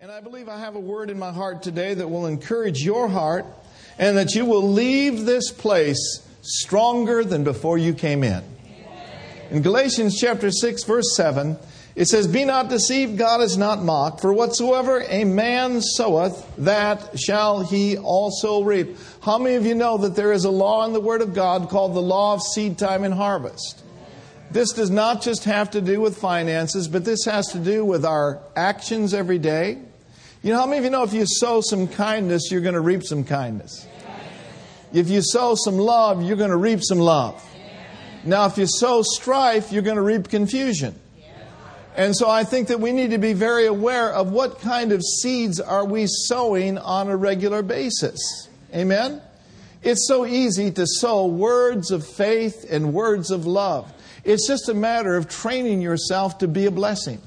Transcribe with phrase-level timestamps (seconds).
[0.00, 3.08] And I believe I have a word in my heart today that will encourage your
[3.08, 3.44] heart
[3.98, 8.44] and that you will leave this place stronger than before you came in.
[9.50, 11.56] In Galatians chapter 6 verse 7,
[11.96, 17.18] it says, Be not deceived, God is not mocked, for whatsoever a man soweth, that
[17.18, 18.96] shall he also reap.
[19.20, 21.70] How many of you know that there is a law in the Word of God
[21.70, 23.82] called the law of seed time and harvest?
[24.52, 28.04] This does not just have to do with finances, but this has to do with
[28.04, 29.78] our actions every day.
[30.48, 32.80] You know, how many of you know if you sow some kindness, you're going to
[32.80, 33.86] reap some kindness?
[34.94, 37.44] If you sow some love, you're going to reap some love.
[38.24, 40.98] Now, if you sow strife, you're going to reap confusion.
[41.94, 45.02] And so I think that we need to be very aware of what kind of
[45.02, 48.48] seeds are we sowing on a regular basis.
[48.74, 49.20] Amen?
[49.82, 53.92] It's so easy to sow words of faith and words of love.
[54.24, 57.20] It's just a matter of training yourself to be a blessing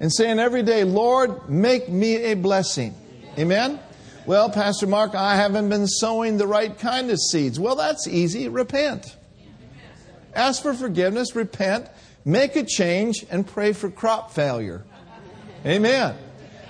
[0.00, 2.94] and saying every day, Lord, make me a blessing.
[3.38, 3.80] Amen?
[4.26, 7.60] Well, Pastor Mark, I haven't been sowing the right kind of seeds.
[7.60, 8.48] Well, that's easy.
[8.48, 9.16] Repent.
[10.34, 11.88] Ask for forgiveness, repent,
[12.24, 14.84] make a change, and pray for crop failure.
[15.64, 16.16] Amen.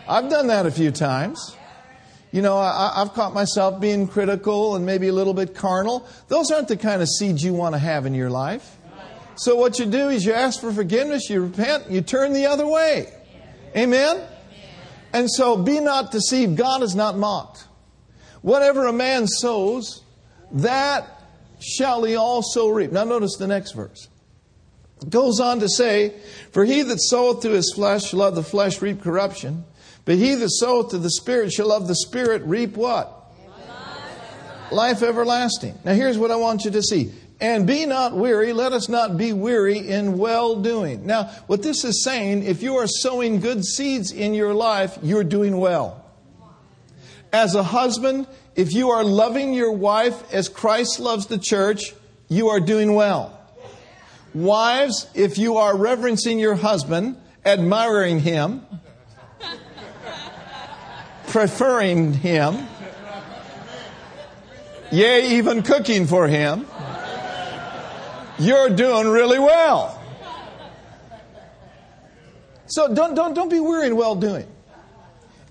[0.08, 1.56] I've done that a few times.
[2.30, 6.06] You know, I, have caught myself being critical and maybe a little bit carnal.
[6.26, 8.76] Those aren't the kind of seeds you want to have in your life.
[9.36, 12.66] So, what you do is you ask for forgiveness, you repent, you turn the other
[12.66, 13.13] way.
[13.76, 14.22] Amen?
[15.12, 16.56] And so, be not deceived.
[16.56, 17.64] God is not mocked.
[18.42, 20.02] Whatever a man sows,
[20.52, 21.22] that
[21.60, 22.92] shall he also reap.
[22.92, 24.08] Now, notice the next verse.
[25.02, 26.14] It goes on to say,
[26.52, 29.64] For he that soweth to his flesh shall of the flesh reap corruption,
[30.04, 33.20] but he that soweth to the Spirit shall of the Spirit reap what?
[34.70, 35.78] Life everlasting.
[35.84, 37.12] Now, here's what I want you to see.
[37.40, 41.04] And be not weary, let us not be weary in well doing.
[41.04, 45.24] Now, what this is saying, if you are sowing good seeds in your life, you're
[45.24, 46.04] doing well.
[47.32, 51.92] As a husband, if you are loving your wife as Christ loves the church,
[52.28, 53.38] you are doing well.
[54.32, 58.64] Wives, if you are reverencing your husband, admiring him,
[61.26, 62.66] preferring him,
[64.92, 66.66] yea, even cooking for him,
[68.38, 70.00] you're doing really well.
[72.66, 74.46] So don't, don't, don't be weary in well doing.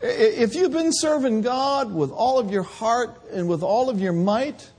[0.02, 4.12] If you've been serving God with all of your heart and with all of your
[4.12, 4.70] might,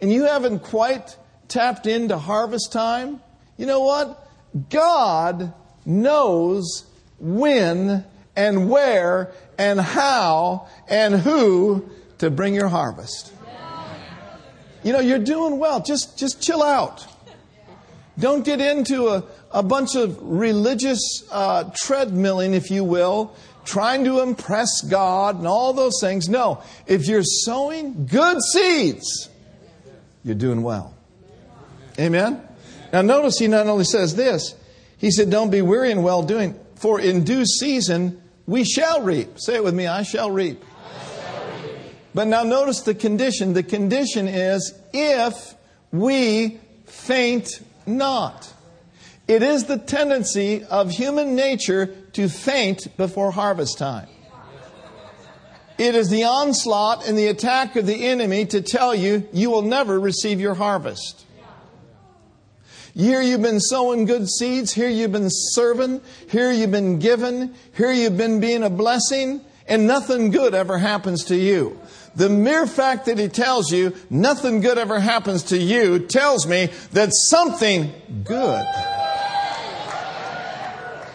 [0.00, 1.16] and you haven't quite
[1.48, 3.20] tapped into harvest time,
[3.58, 4.28] you know what?
[4.70, 5.52] God
[5.84, 6.84] knows
[7.18, 8.04] when
[8.34, 13.32] and where and how and who to bring your harvest.
[14.82, 15.82] You know, you're doing well.
[15.82, 17.06] Just, just chill out.
[18.18, 23.34] Don't get into a, a bunch of religious uh, treadmilling, if you will,
[23.64, 26.28] trying to impress God and all those things.
[26.28, 29.28] No, if you're sowing good seeds,
[30.24, 30.94] you're doing well.
[31.98, 32.40] Amen?
[32.92, 34.54] Now, notice he not only says this,
[34.98, 39.38] he said, Don't be weary in well doing, for in due season we shall reap.
[39.38, 40.62] Say it with me I shall reap.
[40.64, 41.78] I shall reap.
[42.14, 43.52] But now notice the condition.
[43.52, 45.54] The condition is if
[45.92, 48.52] we faint not.
[49.28, 54.08] It is the tendency of human nature to faint before harvest time.
[55.78, 59.62] It is the onslaught and the attack of the enemy to tell you you will
[59.62, 61.26] never receive your harvest.
[62.94, 64.72] Here you've been sowing good seeds.
[64.72, 66.00] Here you've been serving.
[66.30, 67.54] Here you've been given.
[67.76, 69.42] Here you've been being a blessing.
[69.68, 71.78] And nothing good ever happens to you.
[72.16, 76.70] The mere fact that he tells you nothing good ever happens to you tells me
[76.92, 77.92] that something
[78.24, 78.66] good,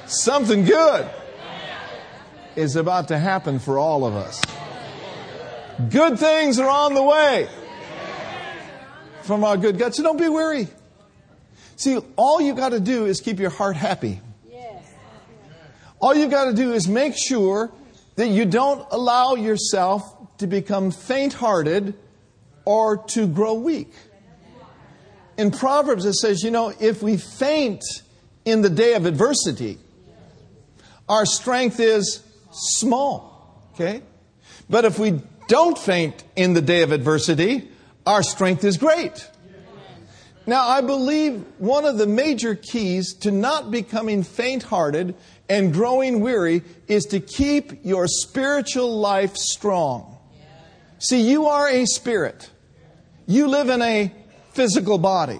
[0.05, 1.09] something good
[2.55, 4.39] is about to happen for all of us.
[5.89, 7.49] Good things are on the way
[9.23, 9.95] from our good God.
[9.95, 10.67] So don't be weary.
[11.77, 14.21] See, all you got to do is keep your heart happy.
[15.99, 17.71] All you got to do is make sure
[18.15, 21.93] that you don't allow yourself to become faint hearted
[22.65, 23.93] or to grow weak.
[25.37, 27.83] In Proverbs, it says, you know, if we faint
[28.43, 29.77] in the day of adversity,
[31.07, 33.69] our strength is small.
[33.73, 34.01] Okay?
[34.67, 37.69] But if we don't faint in the day of adversity,
[38.05, 39.27] our strength is great.
[40.47, 45.15] Now, I believe one of the major keys to not becoming faint hearted
[45.47, 50.17] and growing weary is to keep your spiritual life strong.
[51.01, 52.51] See, you are a spirit.
[53.25, 54.13] You live in a
[54.51, 55.39] physical body.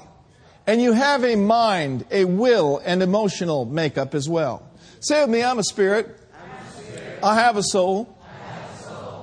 [0.66, 4.68] And you have a mind, a will, and emotional makeup as well.
[5.02, 6.18] Say with me, I'm a spirit.
[6.34, 7.20] I'm a spirit.
[7.24, 8.18] I have a soul,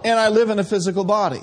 [0.05, 1.43] and I live in a physical body.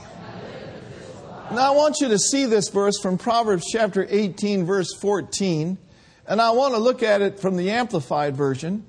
[1.51, 5.77] Now, I want you to see this verse from Proverbs chapter 18, verse 14,
[6.25, 8.86] and I want to look at it from the Amplified Version.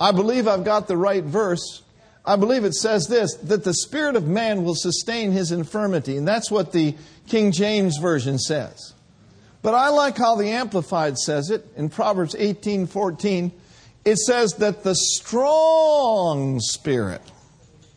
[0.00, 1.82] I believe I've got the right verse.
[2.26, 6.26] I believe it says this that the spirit of man will sustain his infirmity, and
[6.26, 6.96] that's what the
[7.28, 8.94] King James Version says.
[9.62, 13.52] But I like how the Amplified says it in Proverbs 18 14.
[14.04, 17.22] It says that the strong spirit,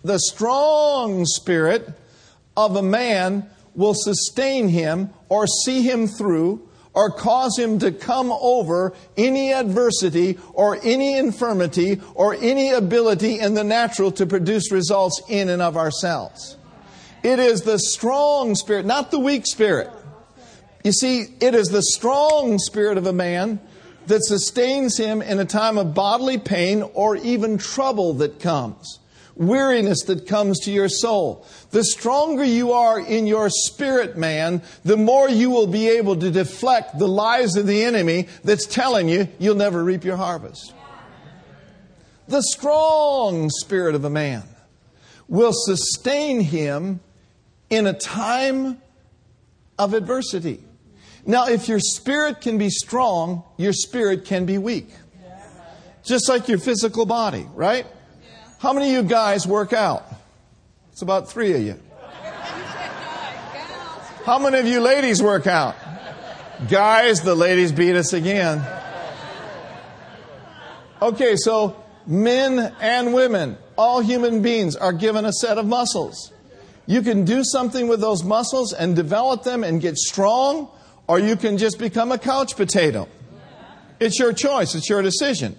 [0.04, 1.92] the strong spirit
[2.56, 6.69] of a man will sustain him or see him through
[7.00, 13.54] or cause him to come over any adversity or any infirmity or any ability in
[13.54, 16.58] the natural to produce results in and of ourselves.
[17.24, 19.90] It is the strong spirit, not the weak spirit.
[20.84, 23.62] You see, it is the strong spirit of a man
[24.08, 28.99] that sustains him in a time of bodily pain or even trouble that comes,
[29.40, 31.48] weariness that comes to your soul.
[31.72, 36.30] The stronger you are in your spirit, man, the more you will be able to
[36.30, 40.74] deflect the lies of the enemy that's telling you you'll never reap your harvest.
[42.28, 44.44] The strong spirit of a man
[45.28, 47.00] will sustain him
[47.70, 48.82] in a time
[49.80, 50.64] of adversity.
[51.26, 54.90] Now, if your spirit can be strong, your spirit can be weak.
[56.04, 57.86] Just like your physical body, right?
[58.60, 60.06] How many of you guys work out?
[60.92, 61.80] It's about three of you.
[64.26, 65.76] How many of you ladies work out?
[66.70, 68.62] Guys, the ladies beat us again.
[71.02, 76.34] Okay, so men and women, all human beings, are given a set of muscles.
[76.86, 80.70] You can do something with those muscles and develop them and get strong,
[81.08, 83.08] or you can just become a couch potato.
[84.02, 85.56] It's your choice, it's your decision.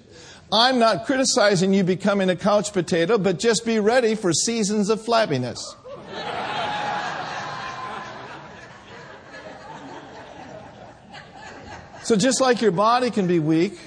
[0.52, 5.00] I'm not criticizing you becoming a couch potato, but just be ready for seasons of
[5.00, 5.58] flabbiness.
[12.02, 13.78] so, just like your body can be weak,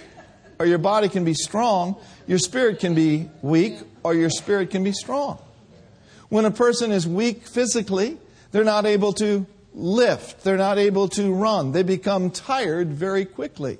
[0.57, 4.85] or your body can be strong, your spirit can be weak, or your spirit can
[4.85, 5.39] be strong.
[6.29, 8.17] When a person is weak physically,
[8.51, 13.79] they're not able to lift, they're not able to run, they become tired very quickly.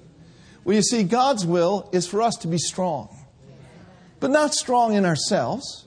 [0.64, 3.10] Well, you see, God's will is for us to be strong,
[4.20, 5.86] but not strong in ourselves,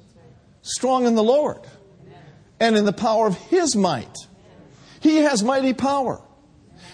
[0.62, 1.60] strong in the Lord
[2.60, 4.14] and in the power of His might.
[5.00, 6.20] He has mighty power.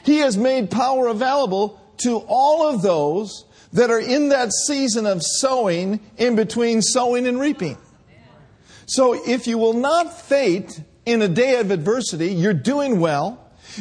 [0.05, 5.23] He has made power available to all of those that are in that season of
[5.23, 7.79] sowing in between sowing and reaping.
[8.87, 13.39] So if you will not faint in a day of adversity, you're doing well.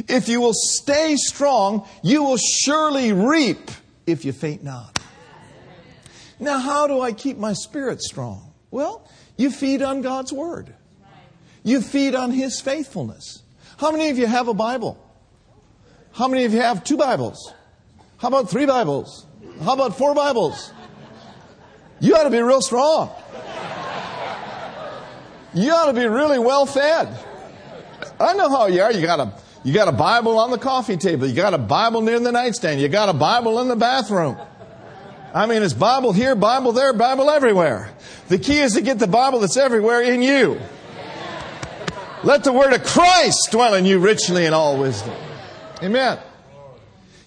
[0.08, 3.72] If you will stay strong, you will surely reap
[4.12, 5.00] if you faint not.
[6.40, 8.54] Now, how do I keep my spirit strong?
[8.72, 10.74] Well, you feed on God's Word,
[11.64, 13.44] you feed on His faithfulness.
[13.78, 14.98] How many of you have a Bible?
[16.14, 17.54] How many of you have two Bibles?
[18.18, 19.26] How about three Bibles?
[19.64, 20.72] How about four Bibles?
[22.00, 23.12] You ought to be real strong
[25.54, 27.18] you ought to be really well fed.
[28.20, 28.92] I know how you are.
[28.92, 31.28] You got a you got a Bible on the coffee table.
[31.28, 32.82] You got a Bible near the nightstand.
[32.82, 34.38] You got a Bible in the bathroom.
[35.34, 37.92] I mean, it's Bible here, Bible there, Bible everywhere.
[38.28, 40.60] The key is to get the Bible that's everywhere in you.
[42.24, 45.16] Let the word of Christ dwell in you richly in all wisdom.
[45.82, 46.20] Amen.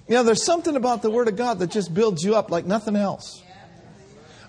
[0.09, 2.67] You know, there's something about the word of God that just builds you up like
[2.67, 3.43] nothing else.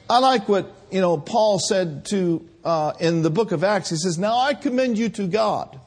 [0.09, 3.95] I like what, you know, Paul said to uh, in the book of Acts, he
[3.95, 5.79] says, Now I commend you to God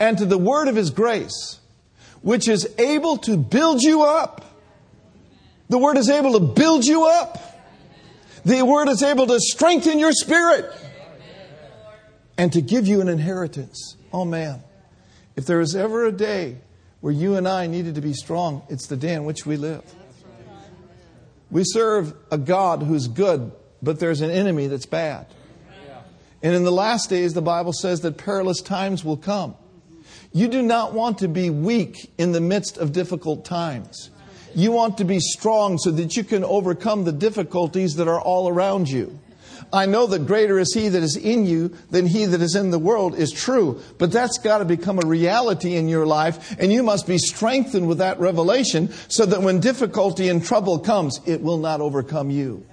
[0.00, 1.58] and to the word of his grace,
[2.22, 4.44] which is able to build you up.
[5.68, 7.38] The word is able to build you up.
[8.44, 10.72] The word is able to strengthen your spirit
[12.36, 13.96] and to give you an inheritance.
[14.12, 14.62] Oh man,
[15.36, 16.58] if there is ever a day
[17.00, 19.82] where you and I needed to be strong, it's the day in which we live.
[21.50, 23.52] We serve a God who's good,
[23.82, 25.26] but there's an enemy that's bad.
[26.42, 29.56] And in the last days, the Bible says that perilous times will come.
[30.32, 34.10] You do not want to be weak in the midst of difficult times.
[34.54, 38.48] You want to be strong so that you can overcome the difficulties that are all
[38.48, 39.18] around you.
[39.72, 42.70] I know that greater is He that is in you than He that is in
[42.70, 46.72] the world is true, but that's got to become a reality in your life, and
[46.72, 51.42] you must be strengthened with that revelation so that when difficulty and trouble comes, it
[51.42, 52.64] will not overcome you.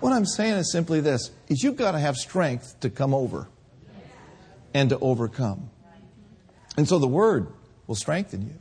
[0.00, 3.48] What I'm saying is simply this is you've got to have strength to come over
[4.74, 5.70] and to overcome.
[6.76, 7.48] And so the word
[7.86, 8.54] will strengthen you.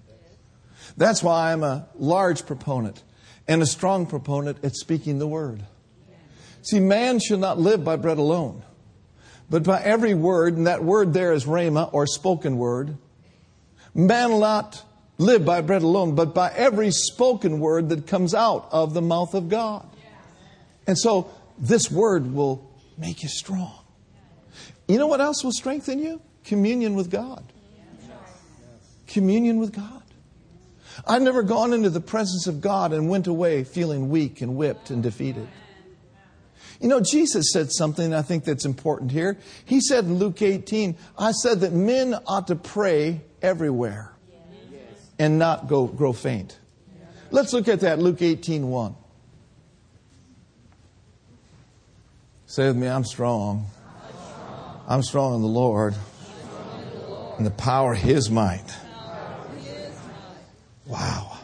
[0.97, 3.03] That's why I'm a large proponent
[3.47, 5.63] and a strong proponent at speaking the word.
[6.61, 8.63] See, man should not live by bread alone,
[9.49, 12.97] but by every word, and that word there is rhema or spoken word.
[13.95, 14.83] Man will not
[15.17, 19.33] live by bread alone, but by every spoken word that comes out of the mouth
[19.33, 19.87] of God.
[20.85, 23.73] And so this word will make you strong.
[24.87, 26.21] You know what else will strengthen you?
[26.43, 27.43] Communion with God.
[29.09, 30.03] Communion with God.
[31.07, 34.91] I've never gone into the presence of God and went away feeling weak and whipped
[34.91, 35.47] and defeated.
[36.79, 39.37] You know, Jesus said something I think that's important here.
[39.65, 44.13] He said in Luke 18, I said that men ought to pray everywhere
[45.17, 46.57] and not go grow faint.
[47.31, 48.95] Let's look at that, Luke 18 1.
[52.45, 53.65] Say with me, I'm strong.
[54.87, 55.95] I'm strong in the Lord
[57.37, 58.65] and the power of His might.
[60.89, 61.37] Wow.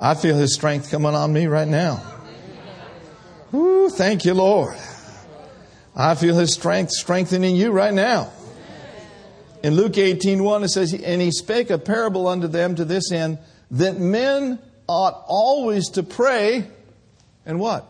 [0.00, 2.02] I feel His strength coming on me right now.
[3.52, 4.76] Ooh, thank you, Lord.
[5.94, 8.32] I feel His strength strengthening you right now.
[9.62, 13.12] In Luke 18 1, it says, And He spake a parable unto them to this
[13.12, 13.38] end,
[13.70, 16.66] that men ought always to pray,
[17.46, 17.86] and what?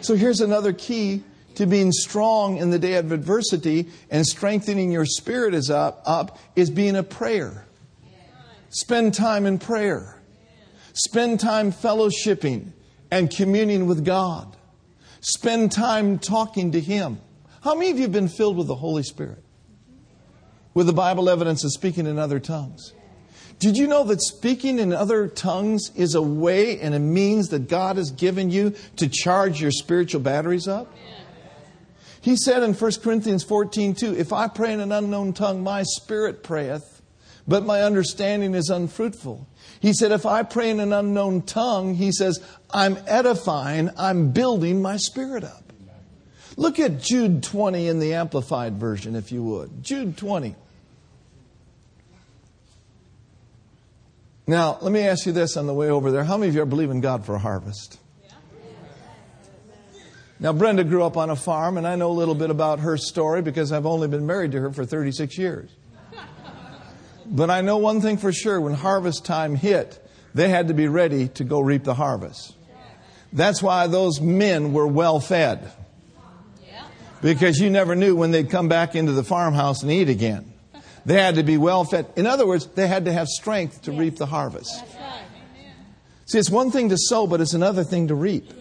[0.00, 1.22] So here's another key
[1.56, 6.38] to being strong in the day of adversity and strengthening your spirit is up, up
[6.56, 7.66] is being a prayer.
[8.72, 10.18] Spend time in prayer.
[10.94, 12.72] Spend time fellowshipping
[13.10, 14.56] and communing with God.
[15.20, 17.20] Spend time talking to Him.
[17.62, 19.44] How many of you have been filled with the Holy Spirit?
[20.72, 22.94] With the Bible evidence of speaking in other tongues?
[23.58, 27.68] Did you know that speaking in other tongues is a way and a means that
[27.68, 30.92] God has given you to charge your spiritual batteries up?
[32.22, 35.82] He said in 1 Corinthians 14, 2, If I pray in an unknown tongue, my
[35.82, 36.91] spirit prayeth,
[37.52, 39.46] but my understanding is unfruitful.
[39.78, 42.40] He said, If I pray in an unknown tongue, he says,
[42.70, 45.70] I'm edifying, I'm building my spirit up.
[46.56, 49.84] Look at Jude 20 in the Amplified Version, if you would.
[49.84, 50.56] Jude 20.
[54.46, 56.24] Now, let me ask you this on the way over there.
[56.24, 57.98] How many of you are believing God for a harvest?
[60.40, 62.96] Now, Brenda grew up on a farm, and I know a little bit about her
[62.96, 65.70] story because I've only been married to her for 36 years.
[67.26, 69.98] But I know one thing for sure when harvest time hit,
[70.34, 72.54] they had to be ready to go reap the harvest.
[73.32, 75.72] That's why those men were well fed.
[77.22, 80.52] Because you never knew when they'd come back into the farmhouse and eat again.
[81.06, 82.06] They had to be well fed.
[82.16, 84.84] In other words, they had to have strength to reap the harvest.
[86.26, 88.52] See, it's one thing to sow, but it's another thing to reap.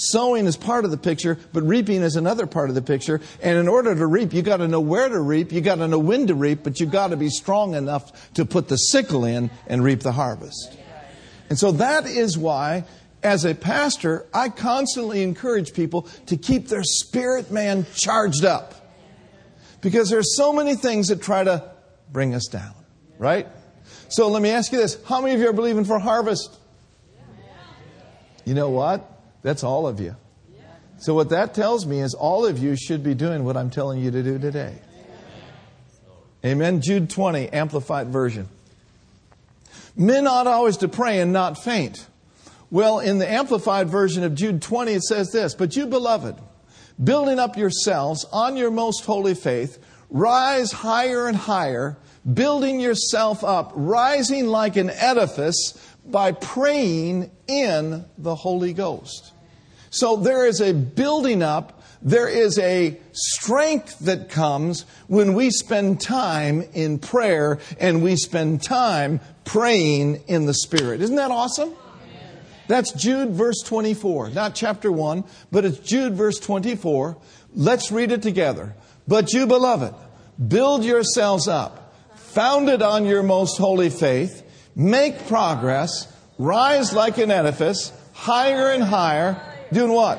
[0.00, 3.20] Sowing is part of the picture, but reaping is another part of the picture.
[3.42, 5.88] And in order to reap, you got to know where to reap, you got to
[5.88, 9.26] know when to reap, but you got to be strong enough to put the sickle
[9.26, 10.74] in and reap the harvest.
[11.50, 12.84] And so that is why,
[13.22, 18.74] as a pastor, I constantly encourage people to keep their spirit man charged up.
[19.82, 21.70] Because there's so many things that try to
[22.10, 22.74] bring us down,
[23.18, 23.46] right?
[24.08, 24.96] So let me ask you this.
[25.04, 26.56] How many of you are believing for harvest?
[28.46, 29.19] You know what?
[29.42, 30.16] That's all of you.
[30.98, 34.00] So what that tells me is all of you should be doing what I'm telling
[34.00, 34.74] you to do today.
[36.44, 36.82] Amen.
[36.82, 38.48] Jude 20, Amplified Version.
[39.96, 42.06] Men ought always to pray and not faint.
[42.70, 46.36] Well, in the Amplified Version of Jude 20, it says this But you, beloved,
[47.02, 51.96] building up yourselves on your most holy faith, rise higher and higher,
[52.30, 59.32] building yourself up, rising like an edifice by praying in the Holy Ghost.
[59.90, 66.00] So there is a building up, there is a strength that comes when we spend
[66.00, 71.00] time in prayer and we spend time praying in the Spirit.
[71.00, 71.74] Isn't that awesome?
[72.68, 77.16] That's Jude verse 24, not chapter 1, but it's Jude verse 24.
[77.52, 78.76] Let's read it together.
[79.08, 79.92] But you, beloved,
[80.46, 87.92] build yourselves up, founded on your most holy faith, make progress, rise like an edifice,
[88.12, 89.40] higher and higher,
[89.72, 90.18] doing what?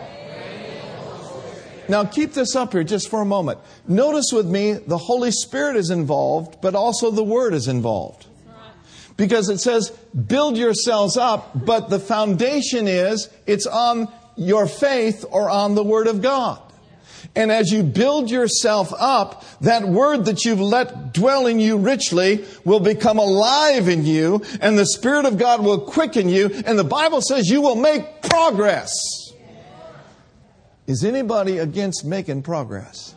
[1.89, 3.60] Now keep this up here just for a moment.
[3.88, 8.27] Notice with me, the Holy Spirit is involved, but also the Word is involved.
[9.17, 15.50] Because it says, build yourselves up, but the foundation is, it's on your faith or
[15.50, 16.62] on the Word of God.
[17.36, 22.46] And as you build yourself up, that word that you've let dwell in you richly
[22.66, 26.84] will become alive in you, and the Spirit of God will quicken you, and the
[26.84, 28.92] Bible says you will make progress.
[30.88, 33.16] Is anybody against making progress?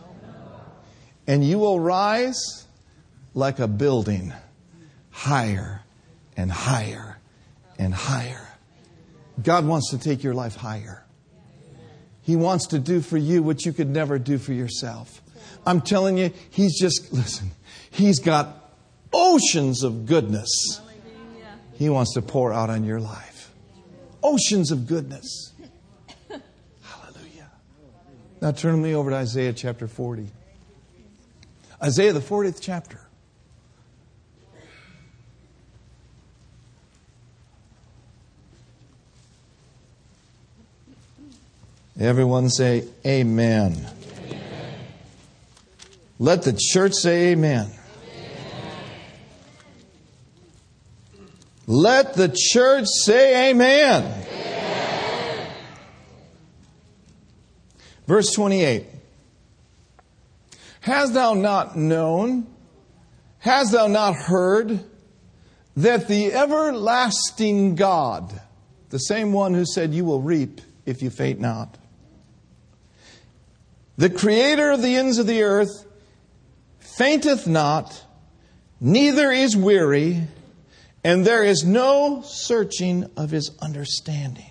[1.26, 2.66] And you will rise
[3.32, 4.32] like a building
[5.10, 5.80] higher
[6.36, 7.18] and higher
[7.78, 8.46] and higher.
[9.42, 11.03] God wants to take your life higher.
[12.24, 15.20] He wants to do for you what you could never do for yourself.
[15.66, 17.50] I'm telling you, He's just, listen,
[17.90, 18.72] He's got
[19.12, 20.80] oceans of goodness
[21.74, 23.52] He wants to pour out on your life.
[24.22, 25.52] Oceans of goodness.
[26.82, 27.50] Hallelujah.
[28.40, 30.28] Now turn me over to Isaiah chapter 40.
[31.82, 33.03] Isaiah, the 40th chapter.
[41.98, 43.72] Everyone say, Amen.
[43.72, 44.78] amen.
[46.18, 47.70] Let the church say, Amen.
[47.70, 47.80] amen.
[51.66, 54.02] Let the church say, Amen.
[54.02, 54.24] amen.
[58.06, 58.86] Verse 28
[60.80, 62.46] Hast thou not known,
[63.38, 64.84] hast thou not heard,
[65.76, 68.40] that the everlasting God,
[68.90, 71.78] the same one who said, You will reap if you faint not,
[73.96, 75.86] the creator of the ends of the earth
[76.80, 78.04] fainteth not,
[78.80, 80.22] neither is weary,
[81.02, 84.50] and there is no searching of his understanding.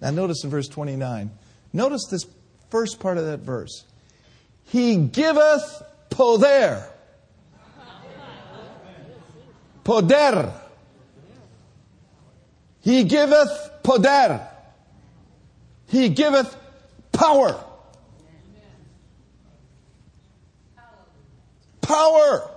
[0.00, 1.30] Now, notice in verse 29.
[1.72, 2.26] Notice this
[2.70, 3.84] first part of that verse.
[4.64, 6.86] He giveth poder.
[9.84, 10.52] Poder.
[12.80, 14.46] He giveth poder.
[15.86, 16.56] He giveth
[17.12, 17.62] power.
[21.86, 22.50] Power.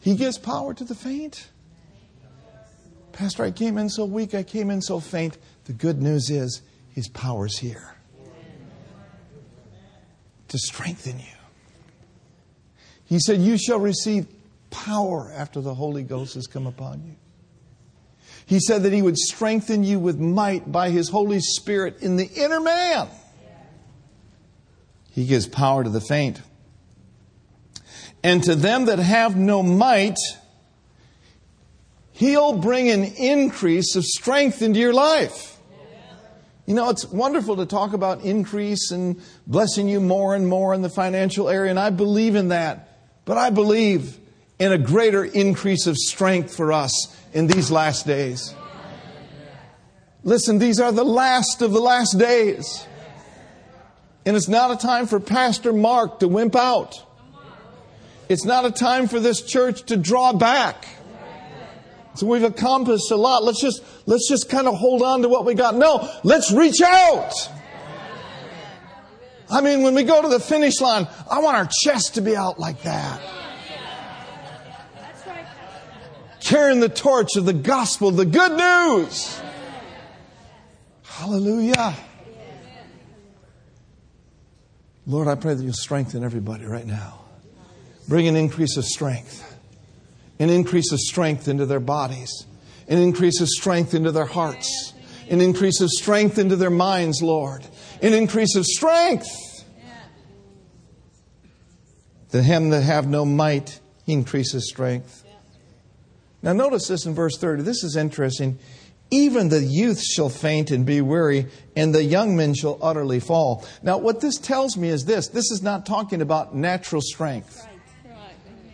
[0.00, 1.48] He gives power to the faint.
[3.12, 5.36] Pastor, I came in so weak, I came in so faint.
[5.64, 7.96] The good news is His power's here
[10.48, 11.24] to strengthen you.
[13.04, 14.26] He said, You shall receive
[14.70, 17.16] power after the Holy Ghost has come upon you.
[18.46, 22.26] He said that He would strengthen you with might by His Holy Spirit in the
[22.26, 23.08] inner man.
[25.16, 26.42] He gives power to the faint.
[28.22, 30.18] And to them that have no might,
[32.12, 35.56] He'll bring an increase of strength into your life.
[36.66, 40.82] You know, it's wonderful to talk about increase and blessing you more and more in
[40.82, 42.98] the financial area, and I believe in that.
[43.24, 44.18] But I believe
[44.58, 46.92] in a greater increase of strength for us
[47.32, 48.54] in these last days.
[50.24, 52.86] Listen, these are the last of the last days.
[54.26, 57.00] And it's not a time for Pastor Mark to wimp out.
[58.28, 60.84] It's not a time for this church to draw back.
[62.16, 63.44] So we've accomplished a lot.
[63.44, 65.76] Let's just, let's just kind of hold on to what we got.
[65.76, 67.32] No, let's reach out.
[69.48, 72.34] I mean, when we go to the finish line, I want our chest to be
[72.34, 73.20] out like that.
[76.40, 79.40] Carrying the torch of the gospel, the good news.
[81.04, 81.94] Hallelujah.
[85.06, 87.20] Lord, I pray that you'll strengthen everybody right now.
[88.08, 89.56] Bring an increase of strength,
[90.38, 92.46] an increase of strength into their bodies,
[92.88, 94.92] an increase of strength into their hearts,
[95.28, 97.64] an increase of strength into their minds, Lord,
[98.02, 99.28] an increase of strength.
[102.30, 105.24] The him that have no might, he increases strength.
[106.42, 107.62] Now, notice this in verse 30.
[107.62, 108.58] This is interesting.
[109.10, 113.64] Even the youth shall faint and be weary, and the young men shall utterly fall.
[113.82, 117.66] Now, what this tells me is this this is not talking about natural strength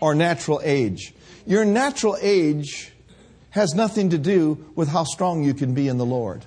[0.00, 1.14] or natural age.
[1.46, 2.92] Your natural age
[3.50, 6.46] has nothing to do with how strong you can be in the Lord.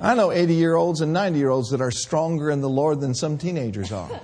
[0.00, 3.00] I know 80 year olds and 90 year olds that are stronger in the Lord
[3.00, 4.20] than some teenagers are.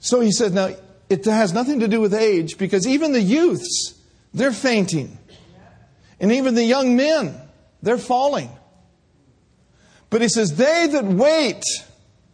[0.00, 0.70] So he says, now,
[1.10, 3.97] it has nothing to do with age because even the youths
[4.38, 5.18] they're fainting.
[6.20, 7.38] And even the young men,
[7.82, 8.50] they're falling.
[10.10, 11.62] But he says, They that wait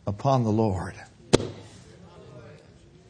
[0.06, 0.94] upon the Lord.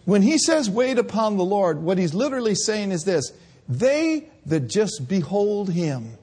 [0.05, 3.33] When he says wait upon the Lord, what he's literally saying is this
[3.69, 6.19] they that just behold him,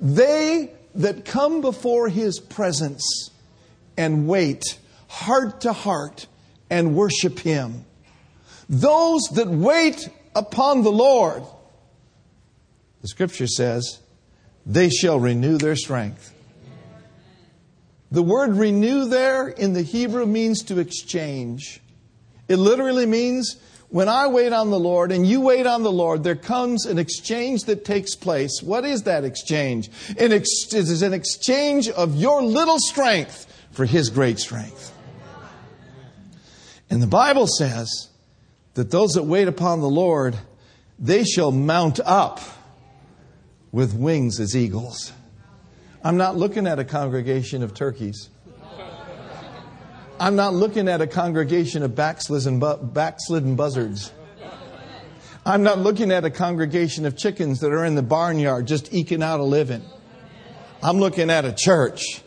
[0.00, 3.30] they that come before his presence
[3.96, 6.26] and wait heart to heart
[6.70, 7.84] and worship him,
[8.68, 11.42] those that wait upon the Lord,
[13.00, 14.00] the scripture says,
[14.66, 16.34] they shall renew their strength.
[18.10, 21.80] The word renew there in the Hebrew means to exchange.
[22.48, 23.56] It literally means
[23.88, 26.98] when I wait on the Lord and you wait on the Lord, there comes an
[26.98, 28.62] exchange that takes place.
[28.62, 29.90] What is that exchange?
[30.16, 34.92] It is an exchange of your little strength for His great strength.
[36.90, 38.08] And the Bible says
[38.76, 40.36] that those that wait upon the Lord,
[40.98, 42.40] They shall mount up
[43.70, 45.12] with wings as eagles.
[46.02, 48.30] I'm not looking at a congregation of turkeys.
[50.18, 52.58] I'm not looking at a congregation of backslidden,
[53.56, 54.12] buzzards.
[55.44, 59.22] I'm not looking at a congregation of chickens that are in the barnyard just eking
[59.22, 59.82] out a living.
[60.82, 62.22] I'm looking at a church.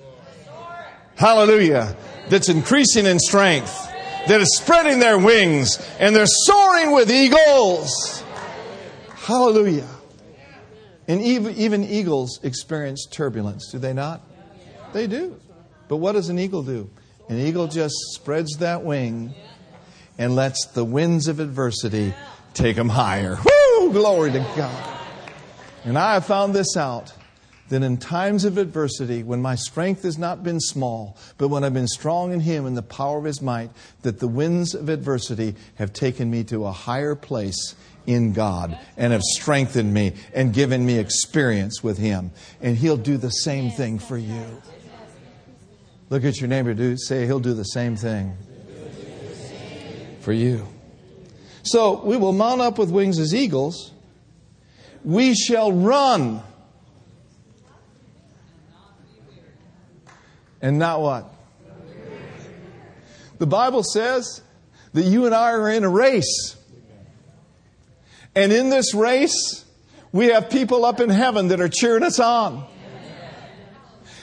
[1.16, 1.98] Hallelujah.
[2.30, 3.89] That's increasing in strength,
[4.28, 8.24] that is spreading their wings, and they're soaring with eagles.
[9.16, 9.88] Hallelujah.
[11.08, 14.22] And even, even eagles experience turbulence, do they not?
[14.94, 15.40] They do.
[15.88, 16.90] But what does an eagle do?
[17.30, 19.34] An eagle just spreads that wing
[20.18, 22.14] and lets the winds of adversity
[22.54, 23.38] take them higher.
[23.38, 23.92] Woo!
[23.92, 25.00] Glory to God.
[25.86, 27.14] And I have found this out
[27.70, 31.74] that in times of adversity, when my strength has not been small, but when I've
[31.74, 33.70] been strong in Him and the power of His might,
[34.02, 39.14] that the winds of adversity have taken me to a higher place in God and
[39.14, 42.32] have strengthened me and given me experience with Him.
[42.62, 44.62] And He'll do the same thing for you.
[46.10, 48.36] Look at your neighbor, do say He'll do the same thing
[50.22, 50.68] for you.
[51.64, 53.92] So we will mount up with wings as eagles.
[55.04, 56.42] We shall run.
[60.62, 61.34] And not what?
[63.38, 64.42] The Bible says
[64.94, 66.58] that you and I are in a race.
[68.36, 69.66] And in this race,
[70.12, 72.66] we have people up in heaven that are cheering us on.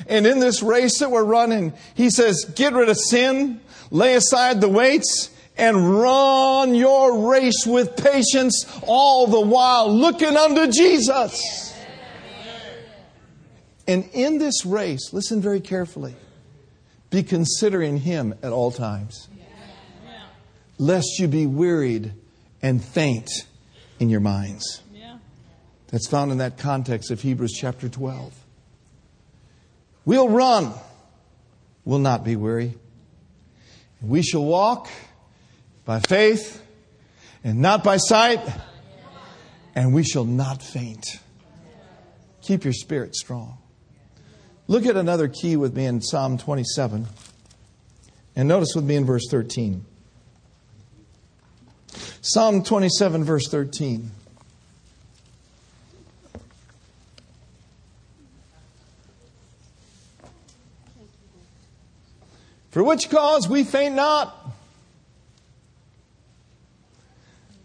[0.07, 4.61] And in this race that we're running, he says, get rid of sin, lay aside
[4.61, 11.75] the weights, and run your race with patience all the while looking unto Jesus.
[13.89, 16.15] And in this race, listen very carefully,
[17.11, 19.29] be considering him at all times,
[20.79, 22.13] lest you be wearied
[22.63, 23.29] and faint
[23.99, 24.83] in your minds.
[25.89, 28.35] That's found in that context of Hebrews chapter 12.
[30.05, 30.73] We'll run,
[31.85, 32.75] we'll not be weary.
[34.01, 34.89] We shall walk
[35.85, 36.63] by faith
[37.45, 38.41] and not by sight,
[39.75, 41.05] and we shall not faint.
[42.43, 43.59] Keep your spirit strong.
[44.69, 47.07] Look at another key with me in Psalm 27,
[48.35, 49.85] and notice with me in verse 13.
[52.21, 54.11] Psalm 27, verse 13.
[62.71, 64.37] For which cause we faint not.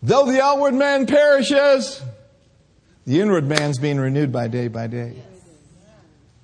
[0.03, 2.01] Though the outward man perishes,
[3.05, 5.15] the inward man's being renewed by day by day.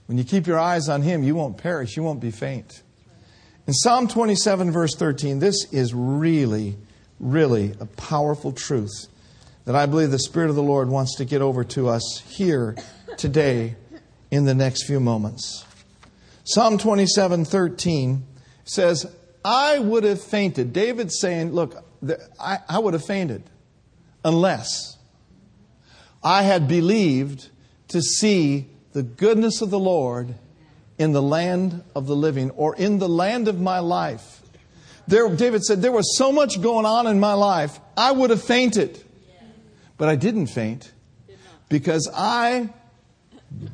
[0.07, 2.81] When you keep your eyes on him, you won't perish, you won't be faint.
[3.67, 6.77] In Psalm 27, verse 13, this is really,
[7.19, 9.07] really a powerful truth
[9.65, 12.77] that I believe the Spirit of the Lord wants to get over to us here
[13.17, 13.75] today
[14.31, 15.65] in the next few moments.
[16.45, 18.25] Psalm 27, 13
[18.63, 19.05] says,
[19.43, 20.71] I would have fainted.
[20.71, 21.75] David's saying, Look,
[22.39, 23.43] I, I would have fainted
[24.23, 24.97] unless
[26.23, 27.49] I had believed
[27.89, 30.33] to see the goodness of the Lord
[30.97, 34.41] in the land of the living or in the land of my life.
[35.07, 38.41] There, David said, There was so much going on in my life, I would have
[38.41, 38.99] fainted.
[39.99, 40.91] But I didn't faint
[41.69, 42.69] because I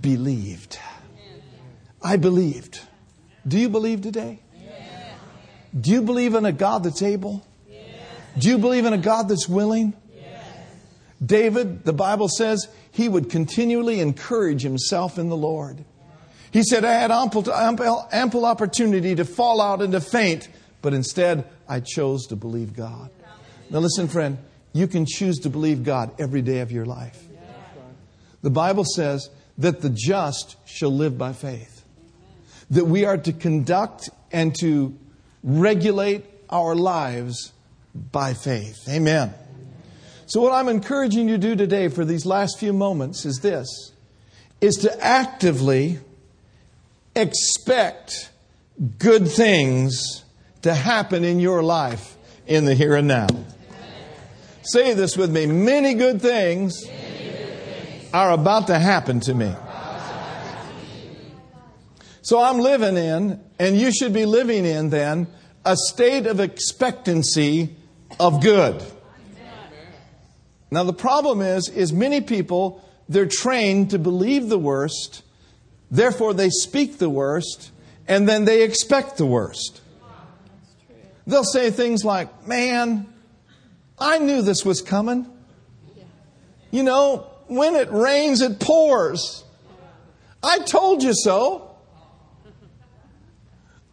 [0.01, 0.77] believed.
[2.01, 2.81] I believed.
[3.47, 4.41] Do you believe today?
[5.79, 7.47] Do you believe in a God that's able?
[8.37, 9.93] Do you believe in a God that's willing?
[11.25, 15.83] David, the Bible says, he would continually encourage himself in the Lord.
[16.51, 20.47] He said, I had ample, ample, ample opportunity to fall out and to faint,
[20.83, 23.09] but instead I chose to believe God.
[23.71, 24.37] Now, listen, friend,
[24.73, 27.19] you can choose to believe God every day of your life.
[28.43, 29.27] The Bible says
[29.57, 31.83] that the just shall live by faith,
[32.69, 34.95] that we are to conduct and to
[35.43, 37.53] regulate our lives
[38.11, 38.87] by faith.
[38.87, 39.33] Amen.
[40.33, 43.91] So, what I'm encouraging you to do today for these last few moments is this
[44.61, 45.99] is to actively
[47.15, 48.31] expect
[48.97, 50.23] good things
[50.63, 52.17] to happen in your life
[52.47, 53.27] in the here and now.
[54.63, 56.83] Say this with me many good things
[58.11, 59.53] are about to happen to me.
[62.23, 65.27] So I'm living in, and you should be living in then,
[65.63, 67.75] a state of expectancy
[68.19, 68.83] of good.
[70.73, 75.21] Now the problem is, is many people, they're trained to believe the worst,
[75.91, 77.71] therefore they speak the worst,
[78.07, 79.81] and then they expect the worst.
[81.27, 83.05] They'll say things like, man,
[83.99, 85.29] I knew this was coming.
[86.71, 89.43] You know, when it rains, it pours.
[90.41, 91.75] I told you so.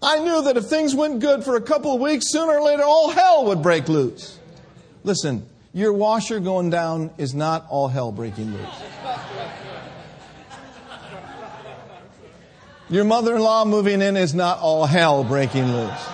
[0.01, 2.85] I knew that if things went good for a couple of weeks, sooner or later,
[2.85, 4.39] all hell would break loose.
[5.05, 8.83] Listen, your washer going down is not all hell breaking loose.
[12.89, 16.09] Your mother in law moving in is not all hell breaking loose.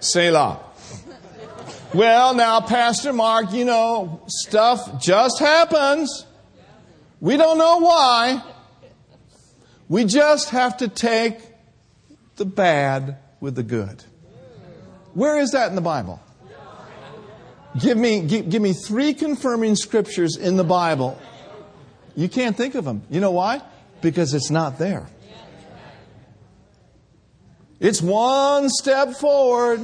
[0.00, 0.60] Selah.
[1.94, 6.26] Well, now, Pastor Mark, you know, stuff just happens.
[7.20, 8.42] We don't know why.
[9.88, 11.40] We just have to take
[12.36, 14.04] the bad with the good.
[15.14, 16.20] Where is that in the Bible?
[17.78, 21.18] Give me, give, give, me three confirming scriptures in the Bible.
[22.16, 23.02] You can't think of them.
[23.10, 23.62] You know why?
[24.00, 25.06] Because it's not there.
[27.80, 29.80] It's one step forward,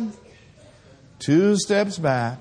[1.20, 2.38] two steps back.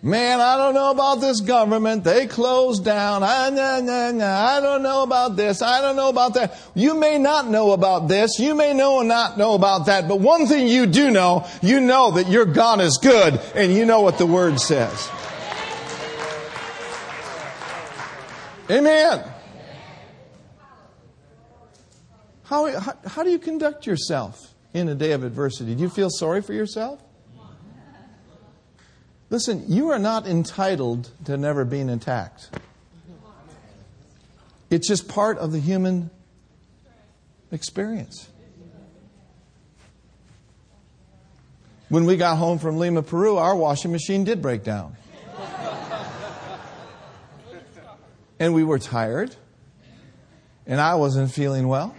[0.00, 2.04] Man, I don't know about this government.
[2.04, 3.24] They closed down.
[3.24, 4.46] I, nah, nah, nah.
[4.46, 5.60] I don't know about this.
[5.60, 6.56] I don't know about that.
[6.74, 8.38] You may not know about this.
[8.38, 10.06] You may know and not know about that.
[10.06, 13.84] But one thing you do know, you know that your God is good and you
[13.84, 15.10] know what the Word says.
[18.70, 19.24] Amen.
[22.44, 25.74] How, how, how do you conduct yourself in a day of adversity?
[25.74, 27.02] Do you feel sorry for yourself?
[29.30, 32.48] Listen, you are not entitled to never being attacked.
[34.70, 36.10] It's just part of the human
[37.52, 38.28] experience.
[41.90, 44.96] When we got home from Lima, Peru, our washing machine did break down.
[48.38, 49.34] and we were tired,
[50.66, 51.94] and I wasn't feeling well.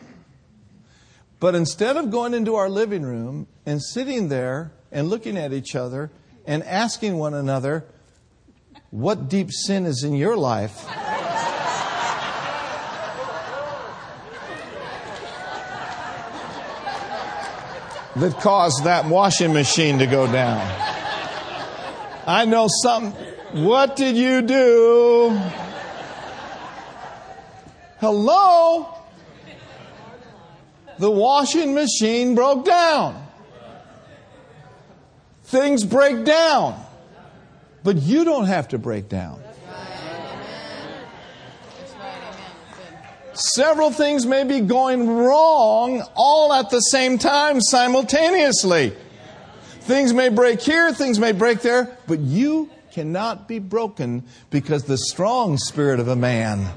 [1.39, 5.76] But instead of going into our living room and sitting there and looking at each
[5.76, 6.12] other
[6.49, 7.85] and asking one another,
[8.89, 10.83] what deep sin is in your life?
[18.15, 20.59] that caused that washing machine to go down.
[22.25, 23.13] I know something.
[23.63, 25.39] What did you do?
[27.99, 28.95] Hello?
[30.97, 33.29] the washing machine broke down.
[35.49, 36.79] Things break down.
[37.83, 39.41] But you don't have to break down.
[43.33, 48.95] Several things may be going wrong all at the same time simultaneously.
[49.81, 54.97] Things may break here, things may break there, but you cannot be broken because the
[54.99, 56.69] strong spirit of a man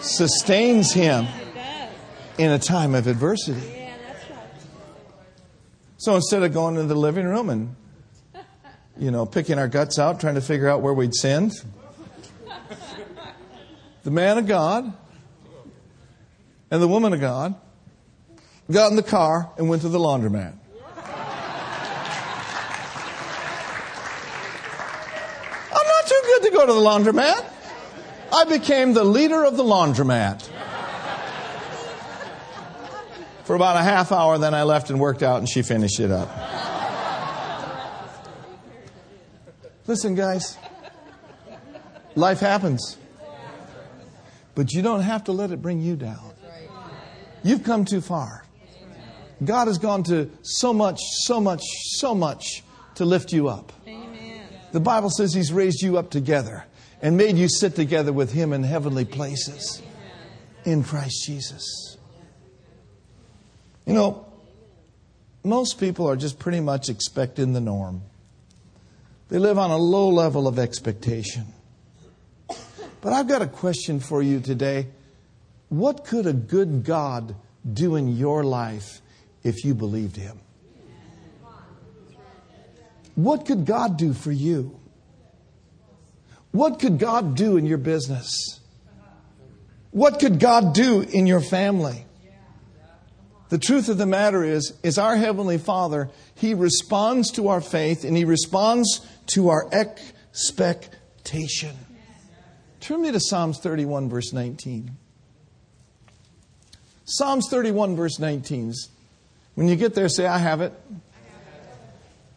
[0.00, 1.26] sustains him
[2.36, 3.81] in a time of adversity.
[6.02, 7.76] So instead of going into the living room and,
[8.98, 11.52] you know, picking our guts out, trying to figure out where we'd sinned,
[14.02, 14.92] the man of God
[16.72, 17.54] and the woman of God
[18.68, 20.54] got in the car and went to the laundromat.
[25.70, 27.44] I'm not too good to go to the laundromat.
[28.32, 30.48] I became the leader of the laundromat
[33.52, 34.38] for about a half hour.
[34.38, 36.26] Then I left and worked out, and she finished it up.
[39.86, 40.56] Listen, guys,
[42.14, 42.96] life happens.
[44.54, 46.32] But you don't have to let it bring you down.
[47.42, 48.42] You've come too far.
[49.44, 51.60] God has gone to so much, so much,
[51.98, 53.70] so much to lift you up.
[54.72, 56.64] The Bible says He's raised you up together
[57.02, 59.82] and made you sit together with Him in heavenly places
[60.64, 61.91] in Christ Jesus.
[63.86, 64.26] You know,
[65.44, 68.02] most people are just pretty much expecting the norm.
[69.28, 71.46] They live on a low level of expectation.
[73.00, 74.88] But I've got a question for you today.
[75.68, 77.34] What could a good God
[77.70, 79.00] do in your life
[79.42, 80.38] if you believed Him?
[83.14, 84.78] What could God do for you?
[86.52, 88.60] What could God do in your business?
[89.90, 92.04] What could God do in your family?
[93.52, 98.02] The truth of the matter is, is our Heavenly Father, He responds to our faith
[98.02, 101.76] and He responds to our expectation.
[102.80, 104.92] Turn me to Psalms 31, verse 19.
[107.04, 108.72] Psalms 31, verse 19.
[109.54, 110.72] When you get there, say, I have it.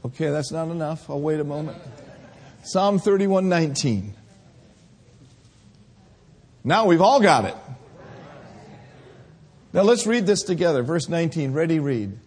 [0.04, 1.10] Okay, that's not enough.
[1.10, 1.78] I'll wait a moment.
[2.66, 4.14] Psalm 31, 19.
[6.66, 7.56] Now we've all got it.
[9.76, 10.84] Now let's read this together.
[10.84, 11.52] Verse 19.
[11.52, 12.18] Ready, read.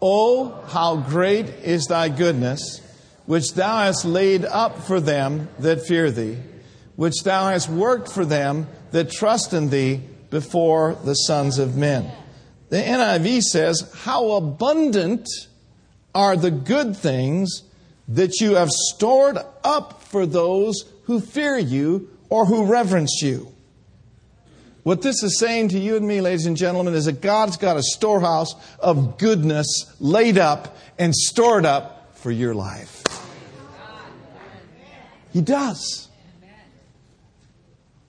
[0.00, 2.80] Oh, how great is thy goodness,
[3.26, 6.38] which thou hast laid up for them that fear thee,
[6.94, 12.08] which thou hast worked for them that trust in thee before the sons of men.
[12.68, 15.26] The NIV says, How abundant
[16.14, 17.64] are the good things
[18.06, 23.52] that you have stored up for those who fear you or who reverence you.
[24.82, 27.76] What this is saying to you and me, ladies and gentlemen, is that God's got
[27.76, 33.04] a storehouse of goodness laid up and stored up for your life.
[35.32, 36.08] He does.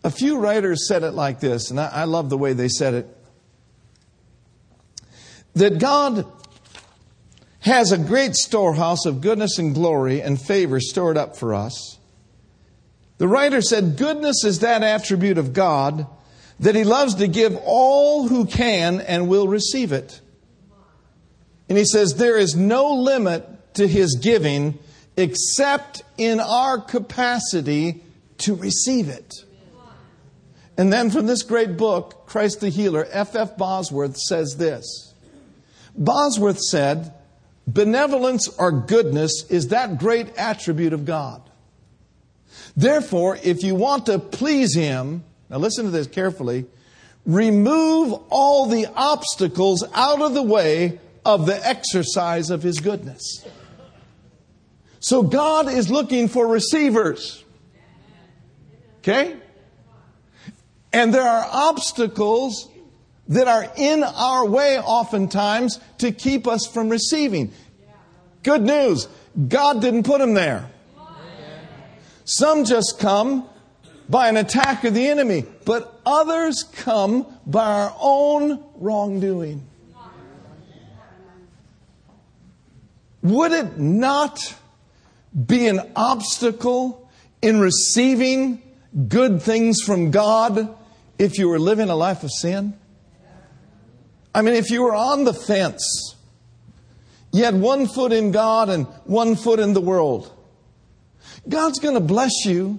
[0.03, 3.17] A few writers said it like this, and I, love the way they said it
[5.55, 6.25] that God
[7.59, 11.99] has a great storehouse of goodness and glory and favor stored up for us.
[13.19, 16.07] The writer said, Goodness is that attribute of God
[16.63, 20.21] that He loves to give all who can and will receive it.
[21.67, 24.79] And He says, There is no limit to His giving
[25.17, 28.01] except in our capacity
[28.39, 29.43] to receive it.
[30.77, 33.35] And then from this great book, Christ the Healer, F.
[33.35, 33.57] F.
[33.57, 35.13] Bosworth says this.
[35.95, 37.13] Bosworth said,
[37.67, 41.41] Benevolence or goodness is that great attribute of God.
[42.75, 45.23] Therefore, if you want to please Him,
[45.53, 46.65] now listen to this carefully,
[47.27, 53.45] remove all the obstacles out of the way of the exercise of His goodness.
[54.99, 57.43] So God is looking for receivers.
[58.97, 59.35] Okay?
[60.91, 62.67] And there are obstacles
[63.27, 67.53] that are in our way oftentimes to keep us from receiving.
[68.41, 69.07] Good news
[69.47, 70.71] God didn't put them there.
[72.25, 73.47] Some just come
[74.13, 79.67] by an attack of the enemy, but others come by our own wrongdoing.
[83.23, 84.55] Would it not
[85.47, 87.09] be an obstacle
[87.41, 88.61] in receiving
[89.07, 90.77] good things from God
[91.17, 92.77] if you were living a life of sin?
[94.35, 96.15] I mean, if you were on the fence,
[97.31, 100.31] you had one foot in God and one foot in the world,
[101.49, 102.77] God's going to bless you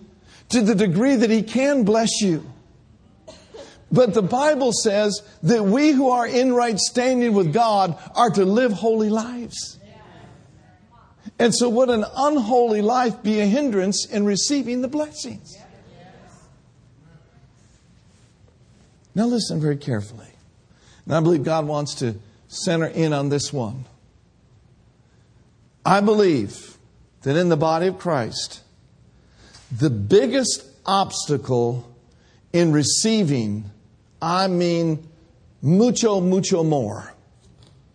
[0.50, 2.44] to the degree that He can bless you.
[3.90, 8.44] But the Bible says that we who are in right standing with God are to
[8.44, 9.78] live holy lives.
[11.38, 15.56] And so, would an unholy life be a hindrance in receiving the blessings?
[19.14, 20.26] Now, listen very carefully.
[21.04, 22.16] And I believe God wants to
[22.48, 23.84] center in on this one.
[25.86, 26.78] I believe
[27.22, 28.63] that in the body of Christ,
[29.78, 31.90] the biggest obstacle
[32.52, 33.70] in receiving,
[34.22, 35.08] I mean,
[35.62, 37.12] mucho, mucho more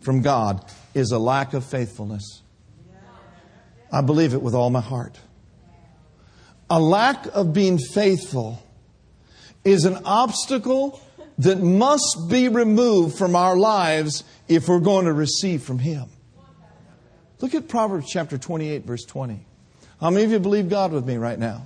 [0.01, 2.41] from God, is a lack of faithfulness.
[3.91, 5.17] I believe it with all my heart.
[6.69, 8.63] A lack of being faithful
[9.63, 11.01] is an obstacle
[11.39, 16.09] that must be removed from our lives if we're going to receive from Him.
[17.39, 19.45] Look at Proverbs chapter 28, verse 20.
[20.01, 21.65] How many of you believe God with me right now?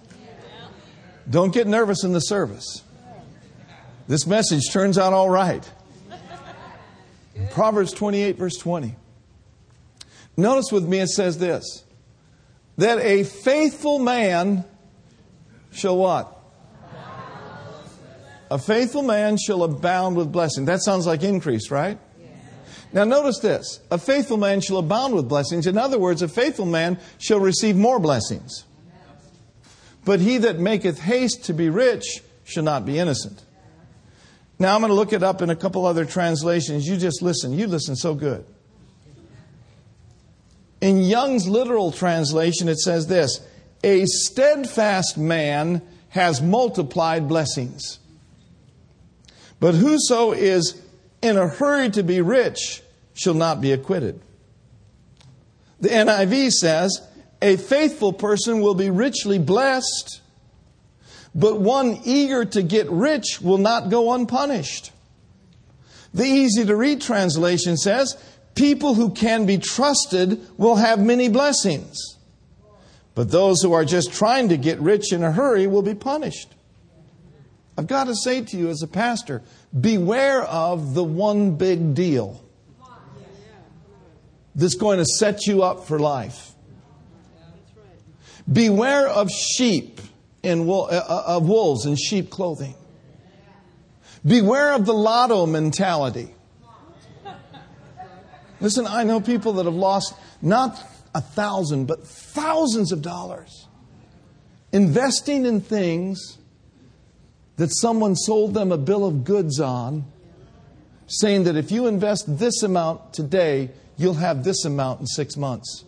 [1.30, 2.84] Don't get nervous in the service.
[4.08, 5.70] This message turns out all right.
[7.52, 8.96] Proverbs 28, verse 20.
[10.36, 11.84] Notice with me it says this
[12.78, 14.66] that a faithful man
[15.72, 16.40] shall what?
[18.50, 20.66] A faithful man shall abound with blessing.
[20.66, 21.98] That sounds like increase, right?
[22.92, 23.80] Now, notice this.
[23.90, 25.66] A faithful man shall abound with blessings.
[25.66, 28.66] In other words, a faithful man shall receive more blessings.
[30.06, 33.42] But he that maketh haste to be rich shall not be innocent.
[34.60, 36.88] Now, I'm going to look it up in a couple other translations.
[36.88, 37.58] You just listen.
[37.58, 38.46] You listen so good.
[40.82, 43.46] In Young's literal translation, it says this
[43.84, 48.00] A steadfast man has multiplied blessings.
[49.60, 50.82] But whoso is
[51.22, 52.82] in a hurry to be rich
[53.14, 54.20] shall not be acquitted.
[55.80, 57.02] The NIV says,
[57.44, 60.22] a faithful person will be richly blessed,
[61.36, 64.92] but one eager to get rich will not go unpunished.
[66.14, 68.16] The easy to read translation says,
[68.56, 72.18] people who can be trusted will have many blessings,
[73.14, 76.56] but those who are just trying to get rich in a hurry will be punished.
[77.78, 79.42] I've got to say to you as a pastor,
[79.78, 82.42] beware of the one big deal
[84.56, 86.53] that's going to set you up for life.
[88.52, 90.02] Beware of sheep
[90.42, 92.76] in uh, uh, of wolves in sheep clothing.
[94.26, 96.34] Beware of the lotto mentality.
[98.60, 100.82] Listen, I know people that have lost not
[101.14, 103.68] a thousand, but thousands of dollars
[104.74, 106.38] investing in things
[107.58, 110.04] that someone sold them a bill of goods on,
[111.06, 115.86] saying that if you invest this amount today, you'll have this amount in six months.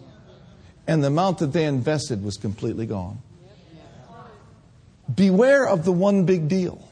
[0.87, 3.19] And the amount that they invested was completely gone.
[5.13, 6.87] Beware of the one big deal.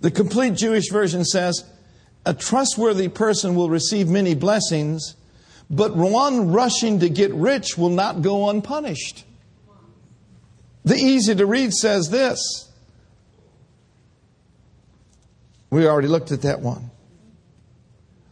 [0.00, 1.64] The complete Jewish version says,
[2.24, 5.16] a trustworthy person will receive many blessings,
[5.70, 9.24] but one rushing to get rich will not go unpunished.
[10.84, 12.70] The easy to read says this.
[15.70, 16.90] We already looked at that one.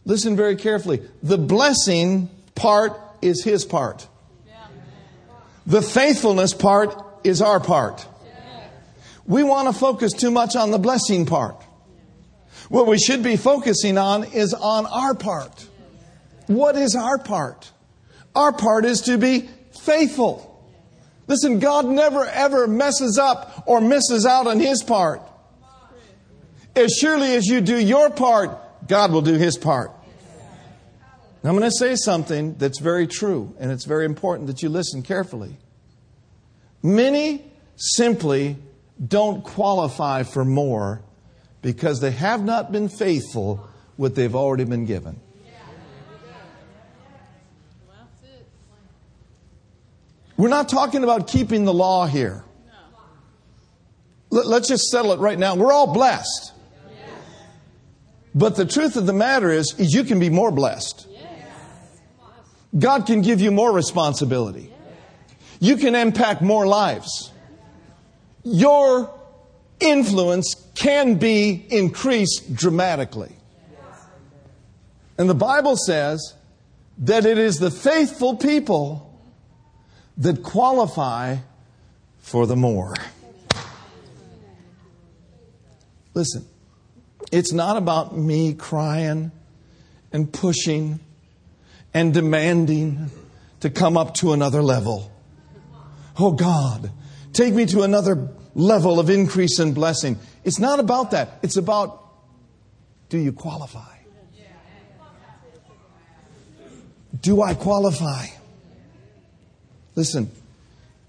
[0.07, 1.01] Listen very carefully.
[1.21, 4.07] The blessing part is his part.
[5.65, 6.95] The faithfulness part
[7.25, 8.07] is our part.
[9.25, 11.61] We want to focus too much on the blessing part.
[12.69, 15.67] What we should be focusing on is on our part.
[16.47, 17.69] What is our part?
[18.33, 19.49] Our part is to be
[19.81, 20.65] faithful.
[21.27, 25.21] Listen, God never ever messes up or misses out on His part.
[26.77, 29.91] As surely as you do your part, God will do His part.
[31.43, 34.69] Now, I'm going to say something that's very true, and it's very important that you
[34.69, 35.57] listen carefully.
[36.81, 37.43] Many
[37.75, 38.57] simply
[39.05, 41.01] don't qualify for more
[41.61, 45.19] because they have not been faithful what they've already been given.
[50.37, 52.43] We're not talking about keeping the law here.
[54.29, 55.55] Let's just settle it right now.
[55.55, 56.53] We're all blessed.
[58.35, 61.06] But the truth of the matter is, is you can be more blessed.
[62.77, 64.71] God can give you more responsibility.
[65.59, 67.31] You can impact more lives.
[68.43, 69.13] Your
[69.79, 73.35] influence can be increased dramatically.
[75.17, 76.35] And the Bible says
[76.99, 79.03] that it is the faithful people
[80.17, 81.37] that qualify
[82.19, 82.93] for the more.
[86.13, 86.45] Listen,
[87.31, 89.31] it's not about me crying
[90.11, 90.99] and pushing
[91.97, 93.09] and demanding
[93.59, 95.11] to come up to another level.
[96.19, 96.91] Oh God,
[97.33, 100.19] take me to another level of increase and blessing.
[100.43, 101.39] It's not about that.
[101.41, 102.03] It's about
[103.09, 103.97] do you qualify?
[107.19, 108.27] Do I qualify?
[109.95, 110.29] Listen,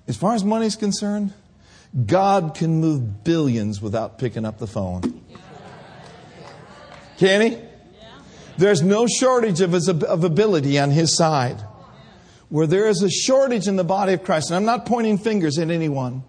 [0.07, 1.34] as far as money is concerned,
[2.07, 5.22] God can move billions without picking up the phone.
[7.18, 7.68] Can he?
[8.59, 11.62] There's no shortage of, his, of ability on his side.
[12.48, 15.59] Where there is a shortage in the body of Christ, and I'm not pointing fingers
[15.59, 16.24] at anyone,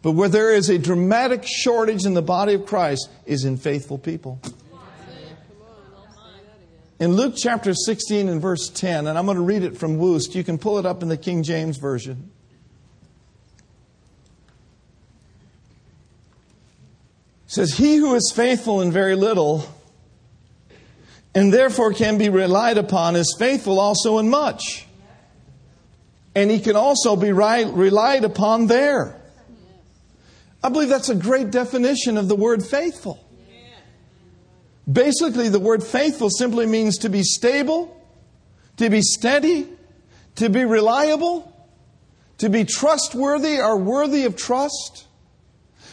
[0.00, 3.98] but where there is a dramatic shortage in the body of Christ is in faithful
[3.98, 4.40] people.
[7.00, 10.36] In Luke chapter 16 and verse 10, and I'm going to read it from Wuest,
[10.36, 12.30] you can pull it up in the King James Version.
[17.46, 19.66] It says, He who is faithful in very little
[21.34, 24.86] and therefore can be relied upon as faithful also in much.
[26.34, 29.20] And he can also be relied upon there.
[30.64, 33.18] I believe that's a great definition of the word faithful.
[34.90, 37.96] Basically, the word faithful simply means to be stable,
[38.78, 39.68] to be steady,
[40.36, 41.48] to be reliable,
[42.38, 45.06] to be trustworthy or worthy of trust.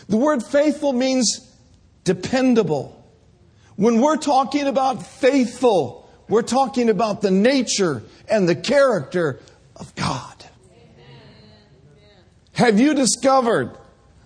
[0.07, 1.53] The word faithful means
[2.03, 2.98] dependable.
[3.79, 9.39] When we're talking about faithful, we're talking about the nature and the character
[9.77, 10.35] of God.
[12.51, 13.71] Have you discovered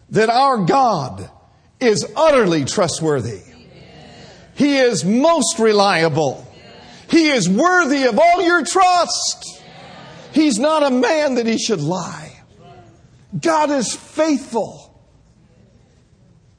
[0.10, 1.30] that our God
[1.80, 3.42] is utterly trustworthy?
[4.56, 6.52] He is most reliable.
[7.08, 9.62] He is worthy of all your trust.
[10.32, 12.42] He's not a man that he should lie.
[13.40, 15.00] God is faithful.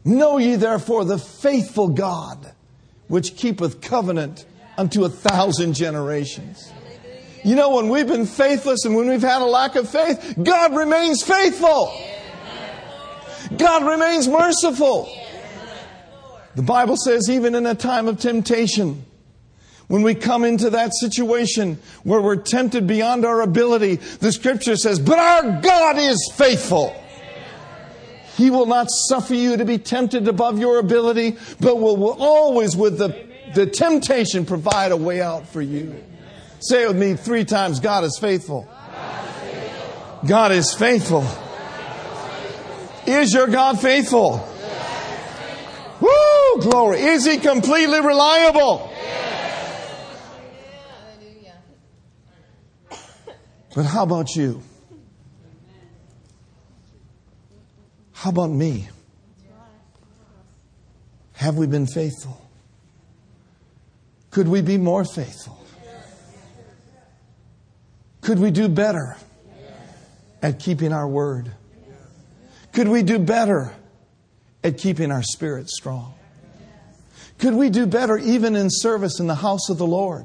[0.05, 2.53] Know ye therefore the faithful God,
[3.09, 4.47] which keepeth covenant
[4.77, 6.73] unto a thousand generations.
[7.45, 10.75] You know, when we've been faithless and when we've had a lack of faith, God
[10.75, 11.93] remains faithful.
[13.59, 15.15] God remains merciful.
[16.55, 19.05] The Bible says, even in a time of temptation,
[19.89, 24.99] when we come into that situation where we're tempted beyond our ability, the scripture says,
[24.99, 26.97] But our God is faithful.
[28.37, 32.77] He will not suffer you to be tempted above your ability, but will, will always,
[32.77, 36.03] with the, the temptation, provide a way out for you.
[36.61, 38.69] Say it with me three times God is faithful.
[40.27, 41.25] God is faithful.
[43.07, 44.49] Is your God faithful?
[46.01, 47.01] Woo, glory.
[47.01, 48.91] Is he completely reliable?
[53.75, 54.63] But how about you?
[58.25, 58.89] How about me?
[61.35, 62.41] Have we been faithful?
[64.31, 65.63] Could we be more faithful?
[68.23, 69.19] Could we do better
[70.41, 71.53] at keeping our word?
[72.73, 73.75] Could we do better
[74.63, 76.15] at keeping our spirit strong?
[77.37, 80.25] Could we do better even in service in the house of the Lord?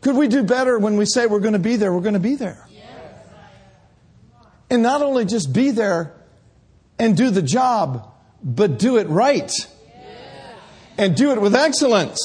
[0.00, 2.20] Could we do better when we say we're going to be there, we're going to
[2.20, 2.68] be there?
[4.70, 6.14] And not only just be there
[6.98, 9.50] and do the job, but do it right.
[10.96, 12.18] And do it with excellence.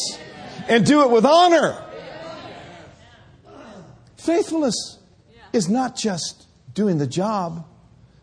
[0.67, 1.83] And do it with honor.
[4.17, 4.99] Faithfulness
[5.51, 7.65] is not just doing the job,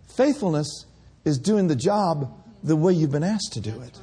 [0.09, 0.87] faithfulness
[1.25, 2.33] is doing the job
[2.63, 3.99] the way you've been asked to do it.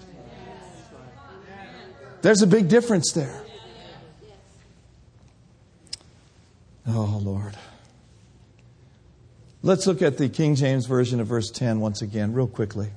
[2.21, 3.41] There's a big difference there.
[6.87, 7.55] Oh, Lord.
[9.63, 12.91] Let's look at the King James Version of verse 10 once again, real quickly.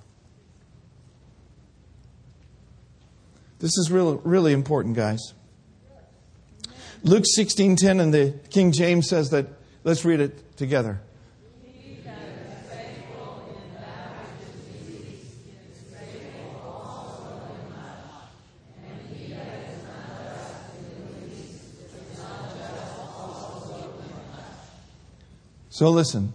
[3.58, 5.34] This is really, really important, guys.
[7.02, 9.46] Luke 16:10 in the King James says that
[9.84, 11.00] let's read it together.
[25.70, 26.34] So listen,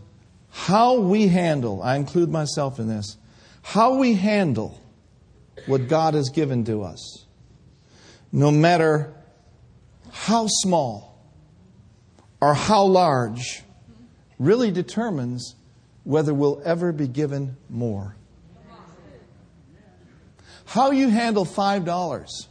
[0.56, 3.18] how we handle, I include myself in this,
[3.62, 4.80] how we handle
[5.66, 7.26] what God has given to us,
[8.32, 9.14] no matter
[10.12, 11.22] how small
[12.39, 13.64] or how large,
[14.39, 15.56] really determines
[16.06, 18.16] whether we'll ever be given more.
[20.64, 22.47] How you handle $5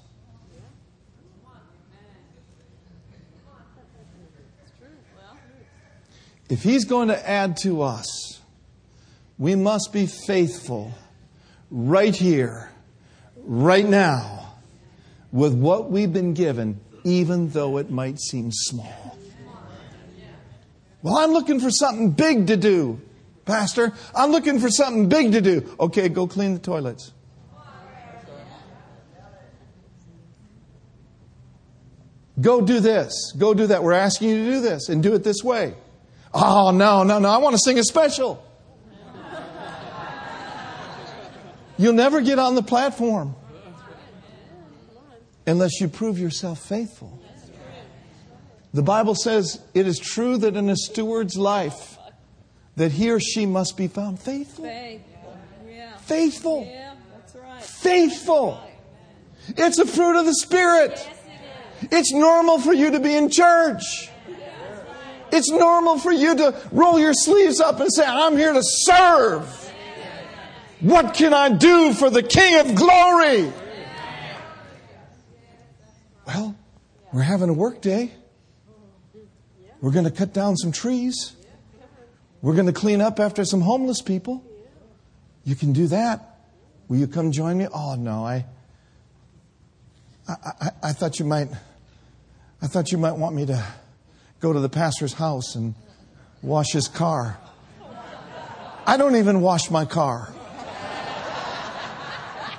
[6.49, 8.40] If He's going to add to us,
[9.38, 10.92] we must be faithful
[11.70, 12.70] right here,
[13.36, 14.55] right now,
[15.32, 19.18] with what we've been given, even though it might seem small.
[21.03, 23.01] Well, I'm looking for something big to do,
[23.45, 23.92] Pastor.
[24.14, 25.76] I'm looking for something big to do.
[25.78, 27.12] Okay, go clean the toilets.
[32.40, 33.32] Go do this.
[33.36, 33.82] Go do that.
[33.82, 35.74] We're asking you to do this and do it this way.
[36.35, 37.28] Oh, no, no, no.
[37.28, 38.45] I want to sing a special.
[41.76, 43.35] You'll never get on the platform
[45.47, 47.20] unless you prove yourself faithful.
[48.72, 51.97] The Bible says it is true that in a steward's life
[52.76, 54.64] that he or she must be found faithful.
[56.01, 56.68] Faithful.
[57.61, 58.61] Faithful.
[59.49, 61.09] It's a fruit of the Spirit.
[61.82, 64.11] It's normal for you to be in church.
[65.35, 69.72] It's normal for you to roll your sleeves up and say, I'm here to serve.
[70.78, 73.53] What can I do for the King of glory?
[76.24, 76.55] Well,
[77.12, 78.12] we're having a work day.
[79.80, 81.35] We're going to cut down some trees.
[82.41, 84.45] We're going to clean up after some homeless people.
[85.45, 86.39] You can do that.
[86.87, 87.66] Will you come join me?
[87.74, 88.45] Oh, no, I,
[90.28, 91.49] I, I, I thought you might,
[92.62, 93.64] I thought you might want me to
[94.45, 95.74] go to the pastor's house and
[96.42, 97.38] wash his car.
[98.86, 100.34] I don't even wash my car,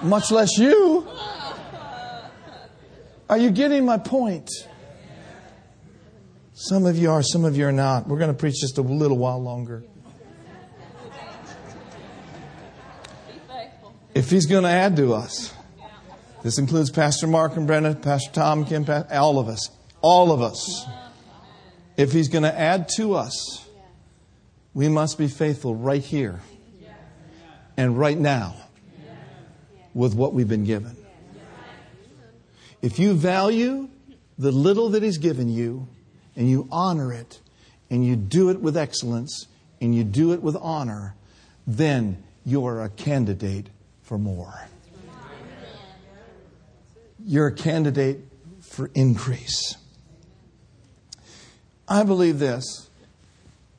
[0.02, 1.08] much less you.
[3.30, 4.50] Are you getting my point?
[6.56, 8.08] Some of you are, some of you are not.
[8.08, 9.84] We're going to preach just a little while longer.
[14.16, 15.54] If he's going to add to us,
[16.42, 19.70] this includes Pastor Mark and Brenda, Pastor Tom, Kim, all of us.
[20.02, 20.88] All of us.
[21.98, 23.66] If He's going to add to us,
[24.74, 26.42] we must be faithful right here
[27.78, 28.56] and right now
[29.94, 30.96] with what we've been given.
[32.82, 33.90] If you value
[34.38, 35.88] the little that He's given you
[36.36, 37.40] and you honor it
[37.90, 39.48] and you do it with excellence
[39.80, 41.16] and you do it with honor,
[41.66, 43.68] then you are a candidate
[44.04, 44.68] for more.
[47.24, 48.20] You're a candidate
[48.62, 49.78] for increase.
[51.88, 52.90] I believe this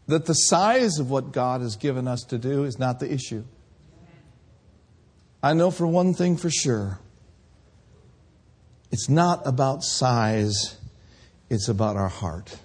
[0.07, 3.45] that the size of what God has given us to do is not the issue.
[5.43, 7.01] I know for one thing for sure
[8.93, 10.77] it's not about size,
[11.51, 12.57] it's about our heart.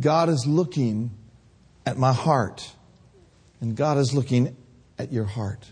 [0.00, 1.10] God is looking
[1.84, 2.72] at my heart,
[3.60, 4.56] and God is looking
[4.98, 5.70] at your heart.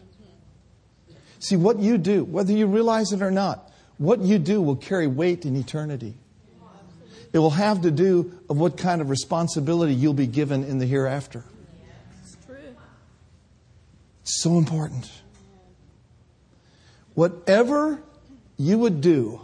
[1.38, 5.06] See, what you do, whether you realize it or not, what you do will carry
[5.06, 6.14] weight in eternity.
[7.32, 10.86] It will have to do of what kind of responsibility you'll be given in the
[10.86, 11.44] hereafter.
[12.22, 12.56] It's true.
[14.24, 15.10] so important.
[17.14, 18.02] Whatever
[18.56, 19.40] you would do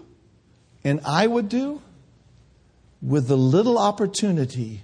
[0.85, 1.80] and I would do
[3.03, 4.82] with the little opportunity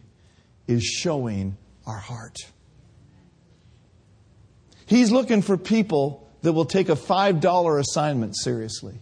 [0.67, 2.37] is showing our heart.
[4.87, 8.99] He's looking for people that will take a $5 assignment seriously.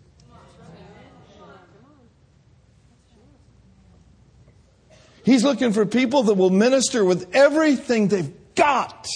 [5.28, 9.06] He's looking for people that will minister with everything they've got,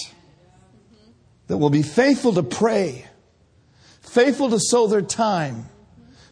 [1.46, 3.06] that will be faithful to pray,
[4.02, 5.70] faithful to sow their time,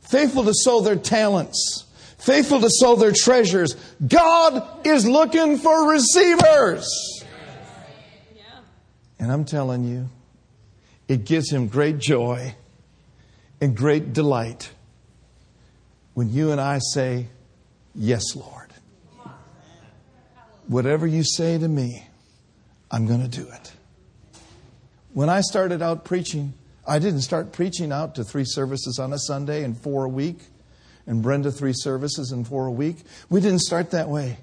[0.02, 1.86] faithful to sow their talents,
[2.18, 3.74] faithful to sow their treasures.
[4.06, 7.24] God is looking for receivers.
[9.18, 10.10] And I'm telling you,
[11.08, 12.54] it gives him great joy
[13.62, 14.72] and great delight
[16.12, 17.28] when you and I say,
[17.94, 18.59] Yes, Lord.
[20.70, 22.06] Whatever you say to me,
[22.92, 23.72] I'm going to do it.
[25.12, 26.52] When I started out preaching,
[26.86, 30.38] I didn't start preaching out to three services on a Sunday and four a week,
[31.08, 32.98] and Brenda three services and four a week.
[33.28, 34.38] We didn't start that way.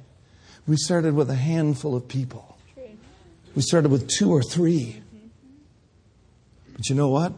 [0.67, 2.57] We started with a handful of people.
[3.55, 5.01] We started with two or three.
[6.75, 7.31] But you know what?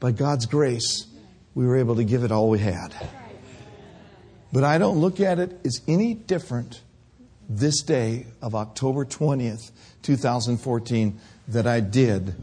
[0.00, 1.06] By God's grace,
[1.54, 2.92] we were able to give it all we had.
[4.52, 6.80] But I don't look at it as any different
[7.48, 9.70] this day of October 20th,
[10.02, 12.34] 2014, that I did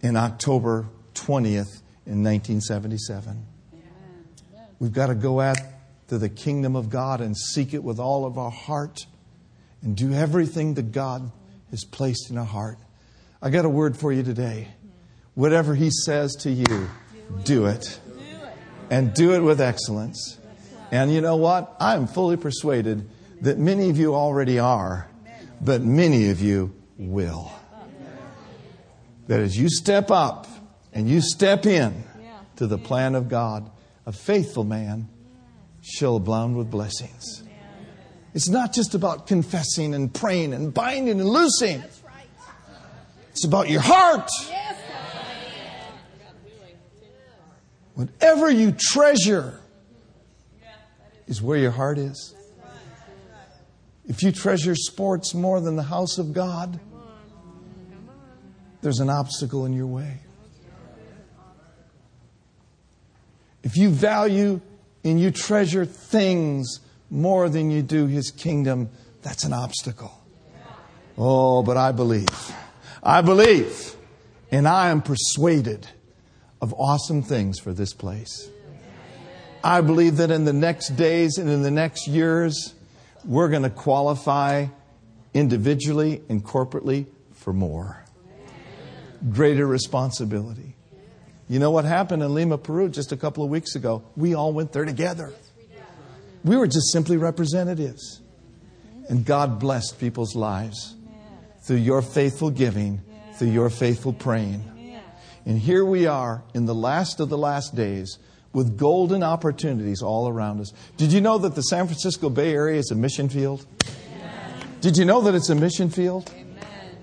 [0.00, 3.46] in October 20th in 1977.
[4.78, 8.36] We've got to go after the kingdom of God and seek it with all of
[8.36, 9.06] our heart
[9.80, 11.30] and do everything that God
[11.70, 12.78] has placed in our heart.
[13.40, 14.68] I got a word for you today.
[15.34, 16.88] Whatever He says to you,
[17.44, 18.00] do it.
[18.90, 20.38] And do it with excellence.
[20.90, 21.74] And you know what?
[21.80, 23.08] I'm fully persuaded
[23.42, 25.08] that many of you already are,
[25.60, 27.52] but many of you will.
[29.26, 30.46] That as you step up
[30.92, 32.04] and you step in
[32.56, 33.68] to the plan of God,
[34.06, 35.08] a faithful man
[35.80, 37.42] shall abound with blessings.
[38.32, 41.82] It's not just about confessing and praying and binding and loosing.
[43.30, 44.30] It's about your heart.
[47.94, 49.58] Whatever you treasure
[51.26, 52.34] is where your heart is.
[54.12, 56.78] If you treasure sports more than the house of God,
[58.82, 60.18] there's an obstacle in your way.
[63.62, 64.60] If you value
[65.02, 68.90] and you treasure things more than you do His kingdom,
[69.22, 70.12] that's an obstacle.
[71.16, 72.28] Oh, but I believe.
[73.02, 73.96] I believe.
[74.50, 75.88] And I am persuaded
[76.60, 78.50] of awesome things for this place.
[79.64, 82.74] I believe that in the next days and in the next years,
[83.24, 84.66] we're going to qualify
[85.34, 88.04] individually and corporately for more.
[89.32, 90.74] Greater responsibility.
[91.48, 94.02] You know what happened in Lima, Peru just a couple of weeks ago?
[94.16, 95.32] We all went there together.
[96.44, 98.20] We were just simply representatives.
[99.08, 100.94] And God blessed people's lives
[101.62, 103.02] through your faithful giving,
[103.34, 104.64] through your faithful praying.
[105.44, 108.18] And here we are in the last of the last days
[108.52, 110.72] with golden opportunities all around us.
[110.96, 113.66] Did you know that the San Francisco Bay Area is a mission field?
[113.86, 114.66] Amen.
[114.80, 116.30] Did you know that it's a mission field?
[116.34, 116.98] Amen.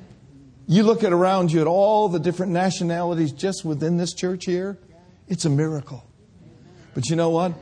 [0.68, 4.78] You look at around you at all the different nationalities just within this church here,
[5.28, 6.06] it's a miracle.
[6.94, 7.54] But you know what?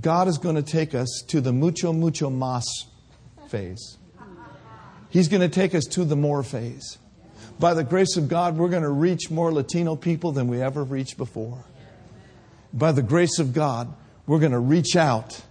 [0.00, 2.64] God is going to take us to the mucho, mucho más
[3.48, 3.98] phase.
[5.10, 6.98] He's going to take us to the more phase.
[7.58, 10.84] By the grace of God, we're going to reach more Latino people than we ever
[10.84, 11.64] reached before
[12.72, 13.92] by the grace of God,
[14.26, 15.42] we're going to reach out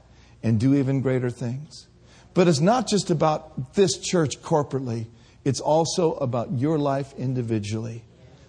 [0.43, 1.87] and do even greater things.
[2.33, 5.07] But it's not just about this church corporately,
[5.43, 8.03] it's also about your life individually.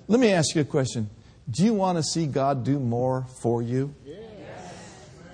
[0.08, 1.08] Let me ask you a question
[1.50, 3.94] Do you want to see God do more for you?
[4.04, 4.18] Yes.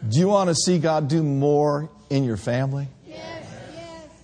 [0.08, 2.88] Do you want to see God do more in your family?
[3.06, 3.46] Yes.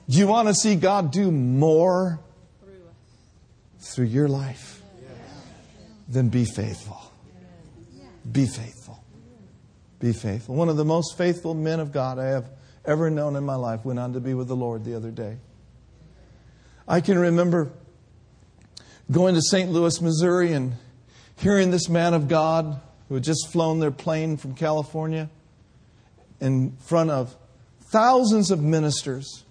[0.08, 2.20] Do you want to see God do more
[3.80, 4.82] through your life?
[6.08, 7.00] Then be faithful.
[8.30, 8.79] Be faithful.
[10.00, 10.54] Be faithful.
[10.54, 12.50] One of the most faithful men of God I have
[12.84, 15.36] ever known in my life went on to be with the Lord the other day.
[16.88, 17.70] I can remember
[19.10, 19.70] going to St.
[19.70, 20.72] Louis, Missouri, and
[21.36, 25.28] hearing this man of God who had just flown their plane from California
[26.40, 27.36] in front of
[27.90, 29.44] thousands of ministers.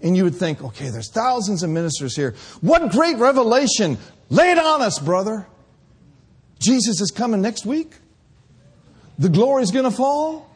[0.00, 2.34] And you would think, okay, there's thousands of ministers here.
[2.62, 3.98] What great revelation!
[4.30, 5.46] Lay it on us, brother.
[6.58, 7.92] Jesus is coming next week.
[9.20, 10.50] The glory's going to fall.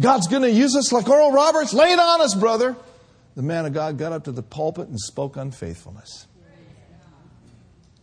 [0.00, 1.72] God's going to use us like Oral Roberts.
[1.72, 2.74] Lay it on us, brother.
[3.36, 6.26] The man of God got up to the pulpit and spoke unfaithfulness.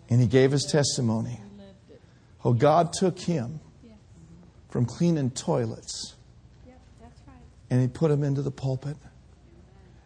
[0.10, 1.42] And he gave his testimony.
[2.46, 3.60] Oh, God took him
[4.70, 6.16] from cleaning toilets
[7.70, 8.96] and he put him into the pulpit.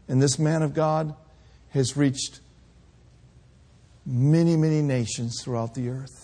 [0.07, 1.15] And this man of God
[1.69, 2.39] has reached
[4.03, 6.16] many, many nations throughout the earth.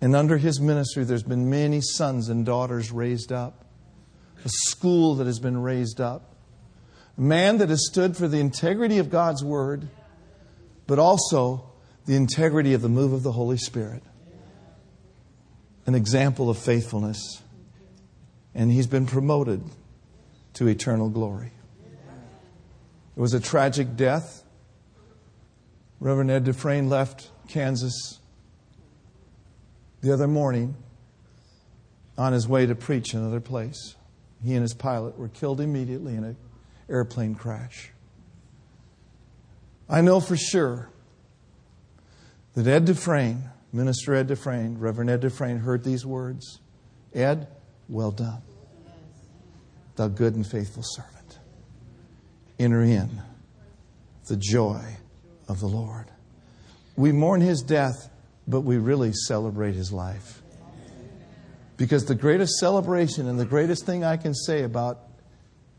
[0.00, 3.64] And under his ministry, there's been many sons and daughters raised up,
[4.44, 6.36] a school that has been raised up,
[7.16, 9.88] a man that has stood for the integrity of God's word,
[10.86, 11.68] but also
[12.06, 14.02] the integrity of the move of the Holy Spirit.
[15.86, 17.42] An example of faithfulness.
[18.54, 19.62] And he's been promoted
[20.54, 21.52] to eternal glory.
[23.16, 24.44] It was a tragic death.
[25.98, 28.17] Reverend Ed Dufresne left Kansas
[30.00, 30.76] the other morning
[32.16, 33.96] on his way to preach another place.
[34.42, 36.36] He and his pilot were killed immediately in an
[36.88, 37.90] airplane crash.
[39.88, 40.90] I know for sure
[42.54, 46.60] that Ed Dufresne, Minister Ed Dufresne, Reverend Ed Dufresne, heard these words
[47.14, 47.48] Ed,
[47.88, 48.42] well done,
[49.96, 51.38] thou good and faithful servant.
[52.58, 53.22] Enter in
[54.26, 54.98] the joy
[55.48, 56.06] of the Lord.
[56.96, 58.10] We mourn his death
[58.48, 60.42] but we really celebrate his life.
[61.76, 65.00] Because the greatest celebration and the greatest thing I can say about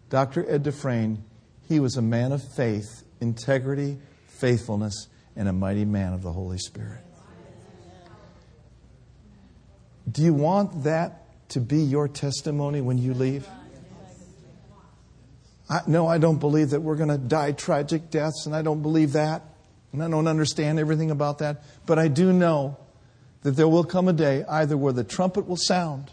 [0.09, 0.49] Dr.
[0.49, 1.23] Ed Dufresne,
[1.67, 3.97] he was a man of faith, integrity,
[4.27, 7.03] faithfulness, and a mighty man of the Holy Spirit.
[10.09, 13.47] Do you want that to be your testimony when you leave?
[15.69, 18.81] I, no, I don't believe that we're going to die tragic deaths, and I don't
[18.81, 19.43] believe that.
[19.91, 22.77] And I don't understand everything about that, but I do know
[23.41, 26.11] that there will come a day either where the trumpet will sound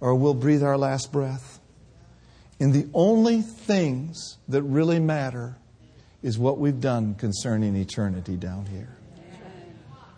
[0.00, 1.60] or we'll breathe our last breath.
[2.58, 5.56] And the only things that really matter
[6.22, 8.96] is what we've done concerning eternity down here.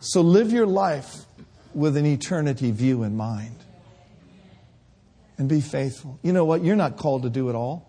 [0.00, 1.24] So live your life
[1.74, 3.56] with an eternity view in mind.
[5.38, 6.18] And be faithful.
[6.22, 6.64] You know what?
[6.64, 7.88] You're not called to do it all.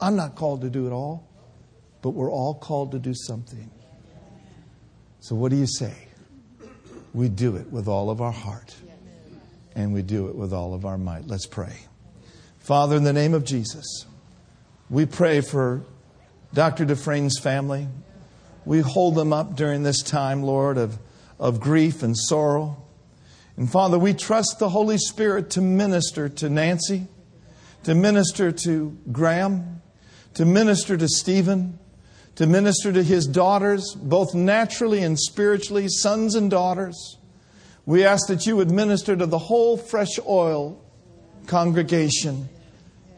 [0.00, 1.28] I'm not called to do it all.
[2.02, 3.70] But we're all called to do something.
[5.24, 5.94] So, what do you say?
[7.14, 8.74] We do it with all of our heart,
[9.74, 11.26] and we do it with all of our might.
[11.26, 11.78] Let's pray.
[12.58, 14.04] Father, in the name of Jesus,
[14.90, 15.82] we pray for
[16.52, 16.84] Dr.
[16.84, 17.88] Dufresne's family.
[18.66, 20.98] We hold them up during this time, Lord, of,
[21.40, 22.84] of grief and sorrow.
[23.56, 27.06] And Father, we trust the Holy Spirit to minister to Nancy,
[27.84, 29.80] to minister to Graham,
[30.34, 31.78] to minister to Stephen,
[32.36, 37.16] to minister to his daughters, both naturally and spiritually, sons and daughters.
[37.86, 40.82] We ask that you would minister to the whole fresh oil
[41.46, 42.48] congregation.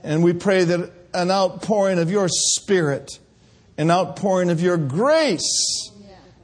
[0.03, 3.19] And we pray that an outpouring of your spirit,
[3.79, 5.91] an outpouring of your grace,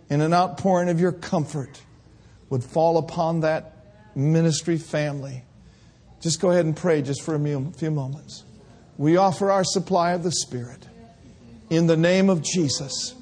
[0.08, 1.80] and an outpouring of your comfort
[2.48, 3.76] would fall upon that
[4.14, 5.42] ministry family.
[6.20, 8.44] Just go ahead and pray just for a few moments.
[8.96, 10.86] We offer our supply of the Spirit
[11.76, 13.14] in the name of Jesus.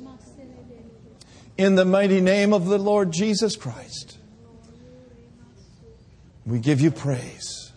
[1.57, 4.18] In the mighty name of the Lord Jesus Christ.
[6.44, 7.72] We give you praise.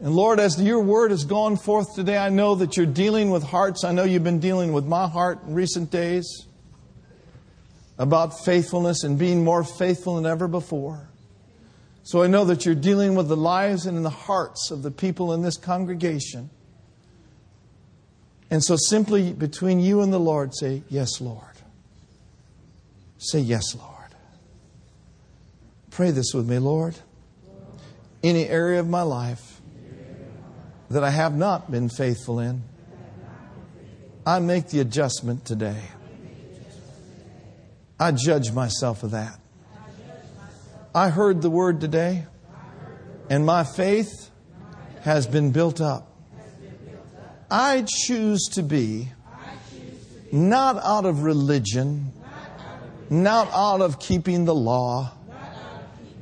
[0.00, 3.42] And Lord, as your word has gone forth today, I know that you're dealing with
[3.42, 3.84] hearts.
[3.84, 6.46] I know you've been dealing with my heart in recent days
[7.98, 11.08] about faithfulness and being more faithful than ever before.
[12.02, 14.90] So I know that you're dealing with the lives and in the hearts of the
[14.90, 16.50] people in this congregation.
[18.50, 21.44] And so simply between you and the Lord, say, Yes, Lord.
[23.18, 23.90] Say, Yes, Lord.
[25.90, 26.96] Pray this with me, Lord.
[28.22, 29.60] Any area of my life
[30.90, 32.62] that I have not been faithful in,
[34.26, 35.82] I make the adjustment today.
[37.98, 39.38] I judge myself of that.
[40.94, 42.26] I heard the word today,
[43.28, 44.30] and my faith
[45.02, 46.09] has been built up.
[47.50, 49.08] I choose to be
[50.30, 52.12] not out of religion,
[53.08, 55.12] not out of keeping the law,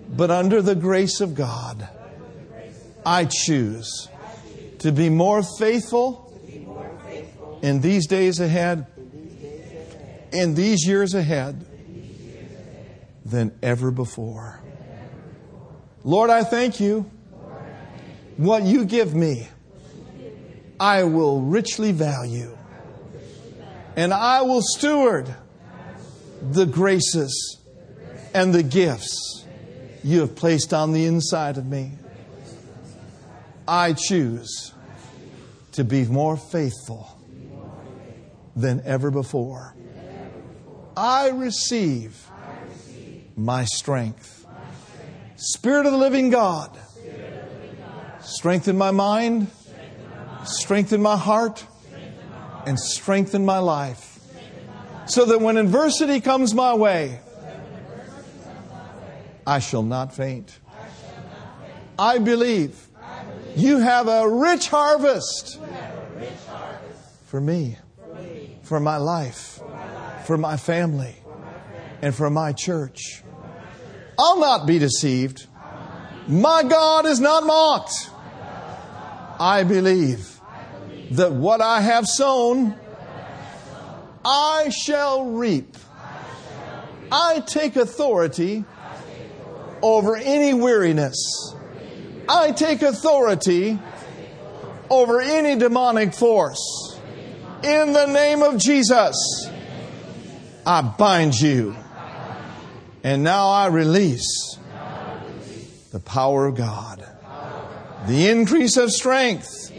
[0.08, 1.86] but under the grace of God.
[3.04, 4.08] I choose
[4.78, 6.24] to be more faithful
[7.62, 8.86] in these days ahead,
[10.32, 11.66] in these years ahead,
[13.24, 14.62] than ever before.
[16.04, 17.10] Lord, I thank you.
[18.38, 19.48] What you give me
[20.80, 22.56] I will richly value.
[23.96, 25.34] And I will steward
[26.40, 27.58] the graces
[28.32, 29.44] and the gifts
[30.04, 31.92] you have placed on the inside of me.
[33.66, 34.72] I choose
[35.72, 37.08] to be more faithful
[38.54, 39.74] than ever before.
[40.96, 42.28] I receive
[43.36, 44.46] my strength.
[45.36, 46.76] Spirit of the living God,
[48.20, 49.48] strengthen my mind,
[50.44, 51.64] strengthen my heart,
[52.66, 54.18] and strengthen my life.
[55.06, 57.20] So that when adversity comes my way,
[59.46, 60.58] I shall not faint.
[61.98, 62.88] I believe
[63.56, 65.58] you have a rich harvest
[67.24, 67.78] for me,
[68.62, 69.60] for my life,
[70.26, 71.16] for my family,
[72.02, 73.22] and for my church.
[74.18, 75.46] I'll not be deceived.
[76.26, 78.10] My God is not mocked.
[79.40, 80.40] I believe
[81.12, 82.74] that what I have sown,
[84.24, 85.76] I shall reap.
[87.10, 88.64] I take authority
[89.82, 91.54] over any weariness.
[92.28, 93.78] I take authority
[94.90, 96.98] over any demonic force.
[97.62, 99.50] In the name of Jesus,
[100.66, 101.74] I bind you.
[103.02, 104.58] And now I release
[105.92, 107.07] the power of God,
[108.08, 109.70] the increase of strength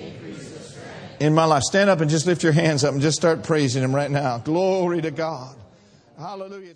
[1.19, 1.63] in my life.
[1.63, 4.37] Stand up and just lift your hands up and just start praising Him right now.
[4.37, 5.55] Glory to God.
[6.17, 6.75] Hallelujah.